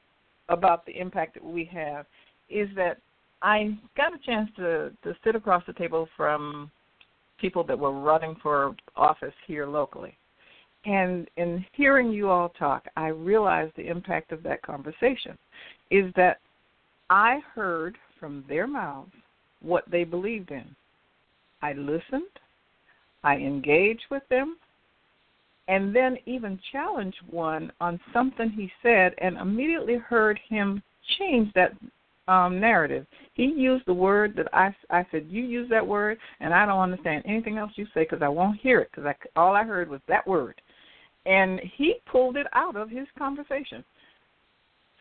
about 0.49 0.85
the 0.85 0.97
impact 0.99 1.33
that 1.33 1.43
we 1.43 1.65
have 1.65 2.05
is 2.49 2.69
that 2.75 2.97
i 3.41 3.77
got 3.95 4.13
a 4.13 4.17
chance 4.25 4.49
to 4.55 4.91
to 5.03 5.15
sit 5.23 5.35
across 5.35 5.63
the 5.67 5.73
table 5.73 6.07
from 6.15 6.71
people 7.39 7.63
that 7.63 7.77
were 7.77 7.91
running 7.91 8.35
for 8.41 8.75
office 8.95 9.33
here 9.45 9.65
locally. 9.65 10.15
And 10.85 11.27
in 11.37 11.65
hearing 11.73 12.11
you 12.11 12.29
all 12.29 12.49
talk, 12.49 12.85
I 12.95 13.07
realized 13.07 13.73
the 13.75 13.87
impact 13.87 14.31
of 14.31 14.43
that 14.43 14.61
conversation 14.61 15.37
is 15.91 16.13
that 16.15 16.39
I 17.09 17.39
heard 17.53 17.97
from 18.19 18.43
their 18.47 18.67
mouths 18.67 19.11
what 19.61 19.83
they 19.89 20.03
believed 20.03 20.51
in. 20.51 20.75
I 21.61 21.73
listened, 21.73 22.23
I 23.23 23.35
engaged 23.35 24.05
with 24.11 24.23
them, 24.29 24.57
and 25.67 25.95
then 25.95 26.17
even 26.25 26.59
challenged 26.71 27.17
one 27.29 27.71
on 27.81 27.99
something 28.13 28.49
he 28.49 28.71
said 28.81 29.13
and 29.19 29.37
immediately 29.37 29.97
heard 29.97 30.39
him 30.47 30.81
change 31.17 31.51
that 31.53 31.73
um, 32.27 32.59
narrative. 32.59 33.05
He 33.33 33.45
used 33.45 33.85
the 33.85 33.93
word 33.93 34.33
that 34.37 34.47
I, 34.53 34.75
I 34.89 35.05
said, 35.11 35.27
you 35.29 35.43
use 35.43 35.69
that 35.69 35.85
word, 35.85 36.17
and 36.39 36.53
I 36.53 36.65
don't 36.65 36.79
understand 36.79 37.23
anything 37.25 37.57
else 37.57 37.71
you 37.75 37.85
say 37.93 38.03
because 38.03 38.21
I 38.21 38.27
won't 38.27 38.59
hear 38.59 38.79
it 38.79 38.89
because 38.91 39.05
I, 39.05 39.39
all 39.39 39.55
I 39.55 39.63
heard 39.63 39.89
was 39.89 40.01
that 40.07 40.27
word 40.27 40.61
and 41.27 41.59
he 41.75 41.95
pulled 42.09 42.37
it 42.37 42.47
out 42.53 42.75
of 42.75 42.89
his 42.89 43.05
conversation. 43.17 43.83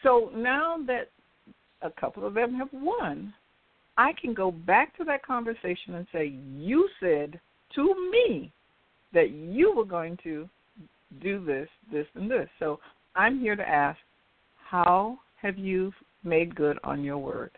So 0.03 0.31
now 0.35 0.77
that 0.87 1.09
a 1.83 1.91
couple 1.91 2.27
of 2.27 2.35
them 2.35 2.55
have 2.57 2.69
won, 2.73 3.33
I 3.97 4.13
can 4.21 4.35
go 4.35 4.51
back 4.51 4.97
to 4.99 5.05
that 5.05 5.25
conversation 5.25 5.95
and 5.95 6.07
say, 6.13 6.35
You 6.57 6.89
said 7.01 7.41
to 7.77 8.11
me 8.11 8.53
that 9.15 9.31
you 9.31 9.73
were 9.75 9.85
going 9.85 10.19
to 10.25 10.49
do 11.23 11.45
this, 11.45 11.69
this, 11.93 12.07
and 12.15 12.31
this. 12.31 12.49
So 12.59 12.79
I'm 13.15 13.39
here 13.39 13.57
to 13.57 13.69
ask, 13.69 13.99
How 14.69 15.19
have 15.41 15.59
you 15.59 15.93
made 16.25 16.55
good 16.55 16.79
on 16.85 17.03
your 17.05 17.19
word? 17.19 17.51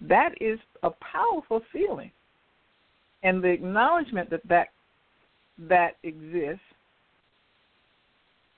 That 0.00 0.30
is 0.40 0.58
a 0.82 0.90
powerful 0.90 1.60
feeling. 1.72 2.10
And 3.22 3.42
the 3.42 3.48
acknowledgement 3.48 4.30
that 4.30 4.46
that, 4.48 4.68
that 5.58 5.96
exists 6.04 6.62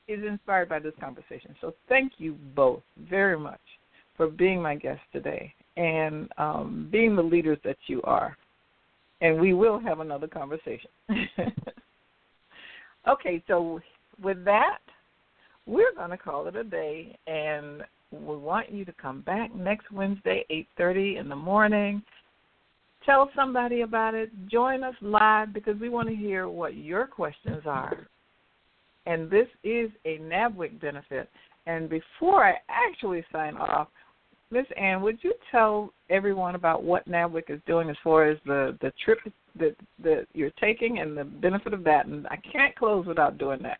is 0.07 0.23
inspired 0.25 0.69
by 0.69 0.81
this 0.81 0.93
conversation. 1.01 1.55
So 1.61 1.75
thank 1.89 2.13
you 2.19 2.37
both 2.55 2.83
very 3.09 3.39
much 3.39 3.61
for 4.17 4.29
being 4.29 4.61
my 4.61 4.75
guest 4.75 5.01
today 5.13 5.55
and 5.77 6.29
um, 6.37 6.89
being 6.91 7.17
the 7.17 7.23
leaders 7.23 7.59
that 7.65 7.79
you 7.87 8.03
are. 8.03 8.37
And 9.23 9.41
we 9.41 9.55
will 9.55 9.79
have 9.79 10.01
another 10.01 10.27
conversation. 10.27 10.91
okay, 13.09 13.43
so 13.47 13.81
with 14.23 14.45
that, 14.45 14.79
we're 15.67 15.95
going 15.95 16.11
to 16.11 16.19
call 16.19 16.47
it 16.49 16.57
a 16.57 16.65
day, 16.65 17.17
and 17.27 17.83
we 18.11 18.37
want 18.37 18.73
you 18.73 18.85
to 18.85 18.93
come 18.93 19.21
back 19.23 19.55
next 19.55 19.91
Wednesday, 19.93 20.45
8:30 20.51 21.21
in 21.21 21.29
the 21.29 21.37
morning. 21.37 22.03
Tell 23.07 23.31
somebody 23.35 23.81
about 23.83 24.15
it. 24.15 24.31
Join 24.49 24.85
us 24.85 24.95
live 25.01 25.53
because 25.53 25.79
we 25.81 25.89
want 25.89 26.09
to 26.09 26.15
hear 26.15 26.49
what 26.49 26.77
your 26.77 27.07
questions 27.07 27.63
are 27.65 28.09
and 29.07 29.31
this 29.31 29.49
is 29.65 29.91
a 30.05 30.19
NABWIC 30.19 30.81
benefit. 30.81 31.29
And 31.67 31.89
before 31.89 32.45
I 32.45 32.55
actually 32.69 33.25
sign 33.33 33.57
off, 33.57 33.89
Miss 34.51 34.67
Ann, 34.77 35.01
would 35.03 35.19
you 35.23 35.35
tell 35.51 35.93
everyone 36.09 36.57
about 36.57 36.83
what 36.83 37.09
NABWIC 37.09 37.51
is 37.51 37.61
doing 37.67 37.89
as 37.89 37.97
far 38.03 38.29
as 38.29 38.39
the 38.45 38.77
the 38.81 38.93
trip 39.05 39.19
that 39.57 39.77
that 40.03 40.27
you're 40.33 40.51
taking 40.61 40.99
and 40.99 41.17
the 41.17 41.25
benefit 41.25 41.73
of 41.73 41.85
that? 41.85 42.07
And 42.07 42.27
I 42.27 42.37
can't 42.53 42.75
close 42.75 43.07
without 43.07 43.39
doing 43.39 43.63
that. 43.63 43.79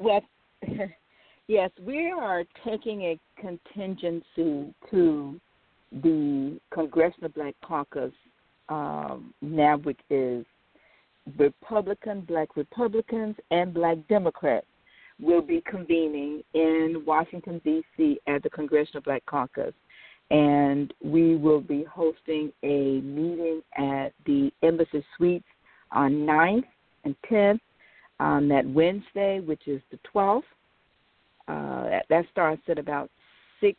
Well, 0.00 0.22
yes, 1.46 1.70
we 1.80 2.10
are 2.10 2.44
taking 2.64 3.02
a 3.02 3.20
contingency 3.38 4.74
to 4.90 5.40
the 5.92 6.58
Congressional 6.72 7.30
Black 7.30 7.54
Caucus. 7.64 8.12
Um, 8.68 9.34
NABWIC 9.44 9.96
is 10.10 10.46
Republican, 11.38 12.22
Black 12.22 12.56
Republicans, 12.56 13.36
and 13.50 13.74
Black 13.74 13.98
Democrats 14.08 14.66
will 15.20 15.42
be 15.42 15.62
convening 15.66 16.42
in 16.54 17.02
Washington, 17.06 17.60
D.C. 17.64 18.18
at 18.26 18.42
the 18.42 18.50
Congressional 18.50 19.02
Black 19.02 19.24
Caucus. 19.26 19.74
And 20.30 20.94
we 21.02 21.36
will 21.36 21.60
be 21.60 21.84
hosting 21.84 22.52
a 22.62 23.00
meeting 23.00 23.62
at 23.76 24.12
the 24.26 24.52
Embassy 24.62 25.04
Suites 25.16 25.44
on 25.90 26.12
9th 26.12 26.64
and 27.04 27.16
10th 27.30 27.60
on 28.20 28.48
that 28.48 28.66
Wednesday, 28.66 29.40
which 29.40 29.66
is 29.66 29.80
the 29.90 29.98
12th. 30.14 30.42
Uh, 31.48 31.98
that 32.08 32.24
starts 32.30 32.62
at 32.68 32.78
about 32.78 33.10
6 33.60 33.76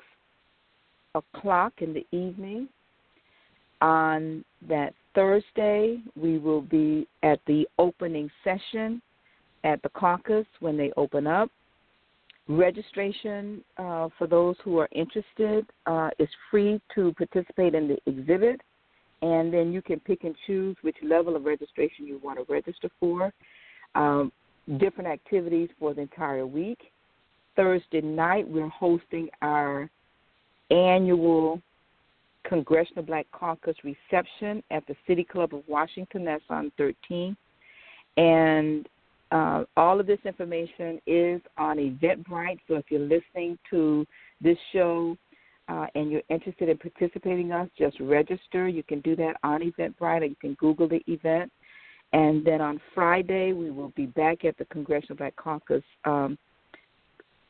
o'clock 1.16 1.74
in 1.78 1.94
the 1.94 2.06
evening. 2.12 2.68
On 3.82 4.44
that 4.68 4.94
Thursday, 5.16 6.00
we 6.16 6.38
will 6.38 6.62
be 6.62 7.08
at 7.24 7.40
the 7.48 7.68
opening 7.80 8.30
session 8.44 9.02
at 9.64 9.82
the 9.84 9.90
caucus 9.90 10.46
when 10.60 10.78
they 10.78 10.92
open 10.98 11.28
up. 11.28 11.50
Registration 12.48 13.64
uh, 13.78 14.10
for 14.18 14.28
those 14.28 14.56
who 14.64 14.78
are 14.80 14.90
interested 14.92 15.66
uh, 15.86 16.10
is 16.20 16.28
free 16.50 16.82
to 16.96 17.14
participate 17.14 17.76
in 17.76 17.88
the 17.88 17.98
exhibit, 18.06 18.62
and 19.22 19.54
then 19.54 19.72
you 19.72 19.82
can 19.82 20.00
pick 20.00 20.24
and 20.24 20.36
choose 20.48 20.76
which 20.82 20.96
level 21.04 21.36
of 21.36 21.46
registration 21.46 22.08
you 22.08 22.20
want 22.24 22.40
to 22.40 22.52
register 22.52 22.90
for. 23.00 23.32
Um, 23.96 24.32
different 24.78 25.10
activities 25.10 25.70
for 25.80 25.94
the 25.94 26.02
entire 26.02 26.46
week. 26.46 26.80
Thursday 27.56 28.02
night, 28.02 28.48
we're 28.48 28.70
hosting 28.70 29.30
our 29.42 29.90
annual 30.70 31.62
Congressional 32.48 33.04
Black 33.04 33.28
Caucus 33.32 33.76
reception 33.84 34.64
at 34.72 34.86
the 34.88 34.96
City 35.08 35.24
Club 35.24 35.54
of 35.54 35.64
Washington. 35.68 36.26
That's 36.26 36.44
on 36.50 36.72
13th. 36.80 37.36
And 38.18 38.88
uh, 39.32 39.64
all 39.78 40.00
of 40.00 40.08
this 40.08 40.20
information 40.26 41.00
is 41.08 41.42
on 41.58 41.78
Eventbrite. 41.78 42.60
So 42.68 42.76
if 42.76 42.86
you're 42.90 43.00
listening 43.00 43.58
to 43.70 44.06
this 44.42 44.58
show 44.74 45.18
uh, 45.70 45.88
and 45.96 46.12
you're 46.12 46.22
interested 46.30 46.70
in 46.70 46.78
participating 46.78 47.52
us, 47.52 47.70
just 47.78 48.00
register. 48.00 48.68
You 48.68 48.84
can 48.84 49.00
do 49.02 49.16
that 49.16 49.38
on 49.44 49.62
Eventbrite 49.62 50.22
or 50.22 50.26
you 50.26 50.36
can 50.40 50.56
Google 50.56 50.88
the 50.88 51.02
event. 51.08 51.52
And 52.14 52.46
then 52.46 52.60
on 52.60 52.82
Friday, 52.94 53.54
we 53.54 53.72
will 53.72 53.94
be 53.96 54.06
back 54.06 54.44
at 54.44 54.58
the 54.58 54.66
Congressional 54.66 55.16
Black 55.16 55.36
Caucus 55.38 55.84
um, 56.04 56.38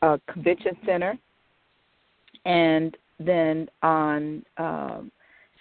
uh, 0.04 0.18
Convention 0.32 0.78
Center. 0.86 1.18
And 2.46 2.96
then 3.20 3.68
on 3.82 4.44
um, 4.58 5.12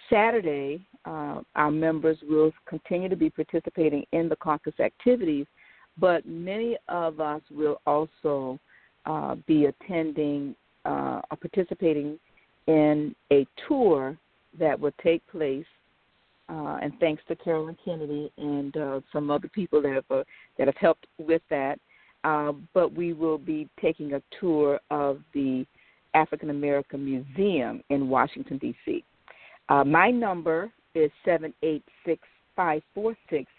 Saturday, 0.09 0.85
uh, 1.05 1.41
our 1.55 1.71
members 1.71 2.17
will 2.29 2.51
continue 2.67 3.09
to 3.09 3.15
be 3.15 3.29
participating 3.29 4.05
in 4.11 4.29
the 4.29 4.35
caucus 4.35 4.79
activities, 4.79 5.47
but 5.97 6.25
many 6.25 6.77
of 6.87 7.19
us 7.19 7.41
will 7.51 7.81
also 7.85 8.59
uh, 9.05 9.35
be 9.47 9.65
attending 9.65 10.55
uh, 10.85 11.21
or 11.29 11.37
participating 11.39 12.19
in 12.67 13.15
a 13.31 13.45
tour 13.67 14.17
that 14.59 14.79
will 14.79 14.93
take 15.03 15.25
place. 15.27 15.65
Uh, 16.49 16.77
and 16.81 16.91
thanks 16.99 17.23
to 17.27 17.35
Carolyn 17.35 17.77
Kennedy 17.83 18.29
and 18.37 18.75
uh, 18.75 18.99
some 19.13 19.31
other 19.31 19.47
people 19.47 19.81
that 19.81 19.93
have 19.93 20.03
uh, 20.09 20.23
that 20.57 20.67
have 20.67 20.75
helped 20.75 21.07
with 21.17 21.41
that. 21.49 21.79
but 22.73 22.93
we 22.93 23.13
will 23.13 23.37
be 23.37 23.69
taking 23.79 24.13
a 24.13 24.21
tour 24.39 24.79
of 24.89 25.19
the 25.33 25.65
African 26.13 26.49
American 26.49 27.05
Museum 27.05 27.81
in 27.89 28.09
Washington, 28.09 28.57
D.C. 28.57 29.03
Uh, 29.69 29.83
my 29.83 30.11
number 30.11 30.71
is 30.93 31.11
786 31.23 32.21
546 32.55 33.50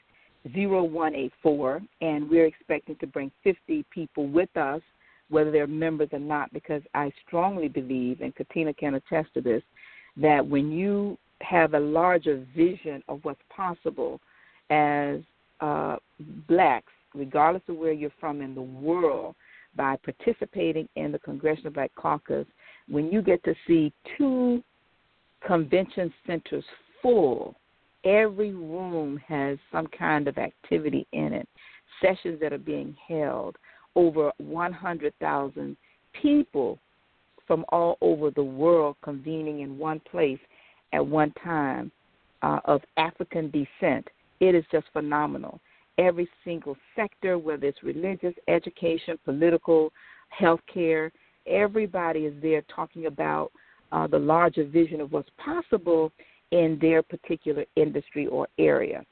0184, 0.44 1.80
and 2.00 2.28
we're 2.28 2.46
expecting 2.46 2.96
to 2.96 3.06
bring 3.06 3.30
50 3.44 3.84
people 3.90 4.26
with 4.28 4.54
us, 4.56 4.80
whether 5.28 5.50
they're 5.50 5.66
members 5.66 6.08
or 6.12 6.18
not, 6.18 6.52
because 6.52 6.82
I 6.94 7.12
strongly 7.26 7.68
believe, 7.68 8.20
and 8.20 8.34
Katina 8.34 8.74
can 8.74 8.94
attest 8.94 9.32
to 9.34 9.40
this, 9.40 9.62
that 10.16 10.46
when 10.46 10.70
you 10.70 11.16
have 11.40 11.74
a 11.74 11.80
larger 11.80 12.44
vision 12.54 13.02
of 13.08 13.20
what's 13.22 13.40
possible 13.54 14.20
as 14.70 15.20
uh, 15.60 15.96
blacks, 16.48 16.92
regardless 17.14 17.62
of 17.68 17.76
where 17.76 17.92
you're 17.92 18.12
from 18.20 18.40
in 18.40 18.54
the 18.54 18.62
world, 18.62 19.34
by 19.74 19.96
participating 20.04 20.88
in 20.96 21.12
the 21.12 21.18
Congressional 21.18 21.72
Black 21.72 21.90
Caucus, 21.94 22.46
when 22.88 23.10
you 23.10 23.22
get 23.22 23.42
to 23.44 23.54
see 23.66 23.92
two 24.18 24.62
convention 25.46 26.12
centers 26.26 26.64
full, 27.00 27.56
every 28.04 28.52
room 28.52 29.20
has 29.28 29.58
some 29.70 29.86
kind 29.86 30.28
of 30.28 30.38
activity 30.38 31.06
in 31.12 31.32
it, 31.32 31.48
sessions 32.00 32.40
that 32.40 32.52
are 32.52 32.58
being 32.58 32.96
held, 33.08 33.56
over 33.94 34.32
100,000 34.38 35.76
people 36.20 36.78
from 37.46 37.64
all 37.70 37.98
over 38.00 38.30
the 38.30 38.42
world 38.42 38.96
convening 39.02 39.60
in 39.60 39.78
one 39.78 40.00
place 40.10 40.38
at 40.92 41.04
one 41.04 41.32
time 41.44 41.90
uh, 42.42 42.60
of 42.64 42.80
African 42.96 43.50
descent. 43.50 44.06
It 44.40 44.54
is 44.54 44.64
just 44.72 44.86
phenomenal 44.92 45.60
every 45.98 46.28
single 46.44 46.76
sector, 46.96 47.38
whether 47.38 47.66
it's 47.66 47.82
religious, 47.82 48.34
education, 48.48 49.18
political, 49.24 49.92
healthcare. 50.38 51.10
Everybody 51.46 52.20
is 52.20 52.34
there 52.40 52.62
talking 52.74 53.06
about 53.06 53.52
uh, 53.90 54.06
the 54.06 54.18
larger 54.18 54.64
vision 54.64 55.00
of 55.00 55.12
what's 55.12 55.28
possible 55.36 56.12
in 56.52 56.78
their 56.80 57.02
particular 57.02 57.64
industry 57.76 58.26
or 58.26 58.46
area. 58.58 59.04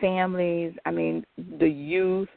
Families, 0.00 0.72
I 0.86 0.90
mean, 0.90 1.26
the 1.58 1.68
youth, 1.68 2.28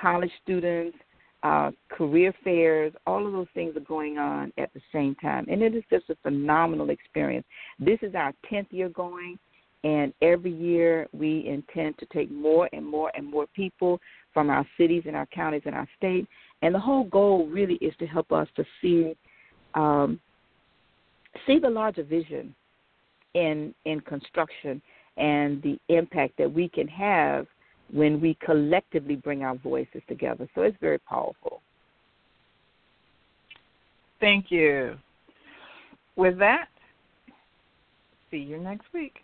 college 0.00 0.30
students, 0.42 0.96
uh, 1.42 1.72
career 1.90 2.32
fairs, 2.42 2.92
all 3.06 3.26
of 3.26 3.32
those 3.32 3.48
things 3.52 3.76
are 3.76 3.80
going 3.80 4.16
on 4.16 4.52
at 4.56 4.72
the 4.72 4.80
same 4.92 5.14
time. 5.16 5.44
And 5.50 5.62
it 5.62 5.74
is 5.74 5.82
just 5.90 6.08
a 6.08 6.16
phenomenal 6.22 6.88
experience. 6.88 7.44
This 7.78 7.98
is 8.00 8.14
our 8.14 8.32
10th 8.50 8.68
year 8.70 8.88
going. 8.88 9.38
And 9.82 10.14
every 10.22 10.50
year 10.50 11.06
we 11.12 11.46
intend 11.46 11.98
to 11.98 12.06
take 12.06 12.30
more 12.30 12.70
and 12.72 12.86
more 12.86 13.12
and 13.14 13.30
more 13.30 13.46
people 13.54 14.00
from 14.32 14.48
our 14.48 14.66
cities 14.78 15.02
and 15.06 15.14
our 15.14 15.26
counties 15.26 15.60
and 15.66 15.74
our 15.74 15.86
state. 15.98 16.26
And 16.62 16.74
the 16.74 16.78
whole 16.78 17.04
goal 17.04 17.46
really 17.48 17.74
is 17.74 17.92
to 17.98 18.06
help 18.06 18.32
us 18.32 18.48
to 18.56 18.64
see 18.80 19.14
um, 19.74 20.18
see 21.46 21.58
the 21.58 21.68
larger 21.68 22.04
vision 22.04 22.54
in 23.34 23.74
in 23.84 24.00
construction 24.00 24.80
and 25.16 25.62
the 25.62 25.78
impact 25.88 26.36
that 26.38 26.52
we 26.52 26.68
can 26.68 26.88
have 26.88 27.46
when 27.92 28.20
we 28.20 28.36
collectively 28.44 29.16
bring 29.16 29.44
our 29.44 29.56
voices 29.56 30.02
together. 30.08 30.48
So 30.54 30.62
it's 30.62 30.76
very 30.80 30.98
powerful. 30.98 31.60
Thank 34.20 34.50
you. 34.50 34.96
With 36.16 36.38
that, 36.38 36.68
see 38.30 38.38
you 38.38 38.58
next 38.58 38.86
week. 38.92 39.23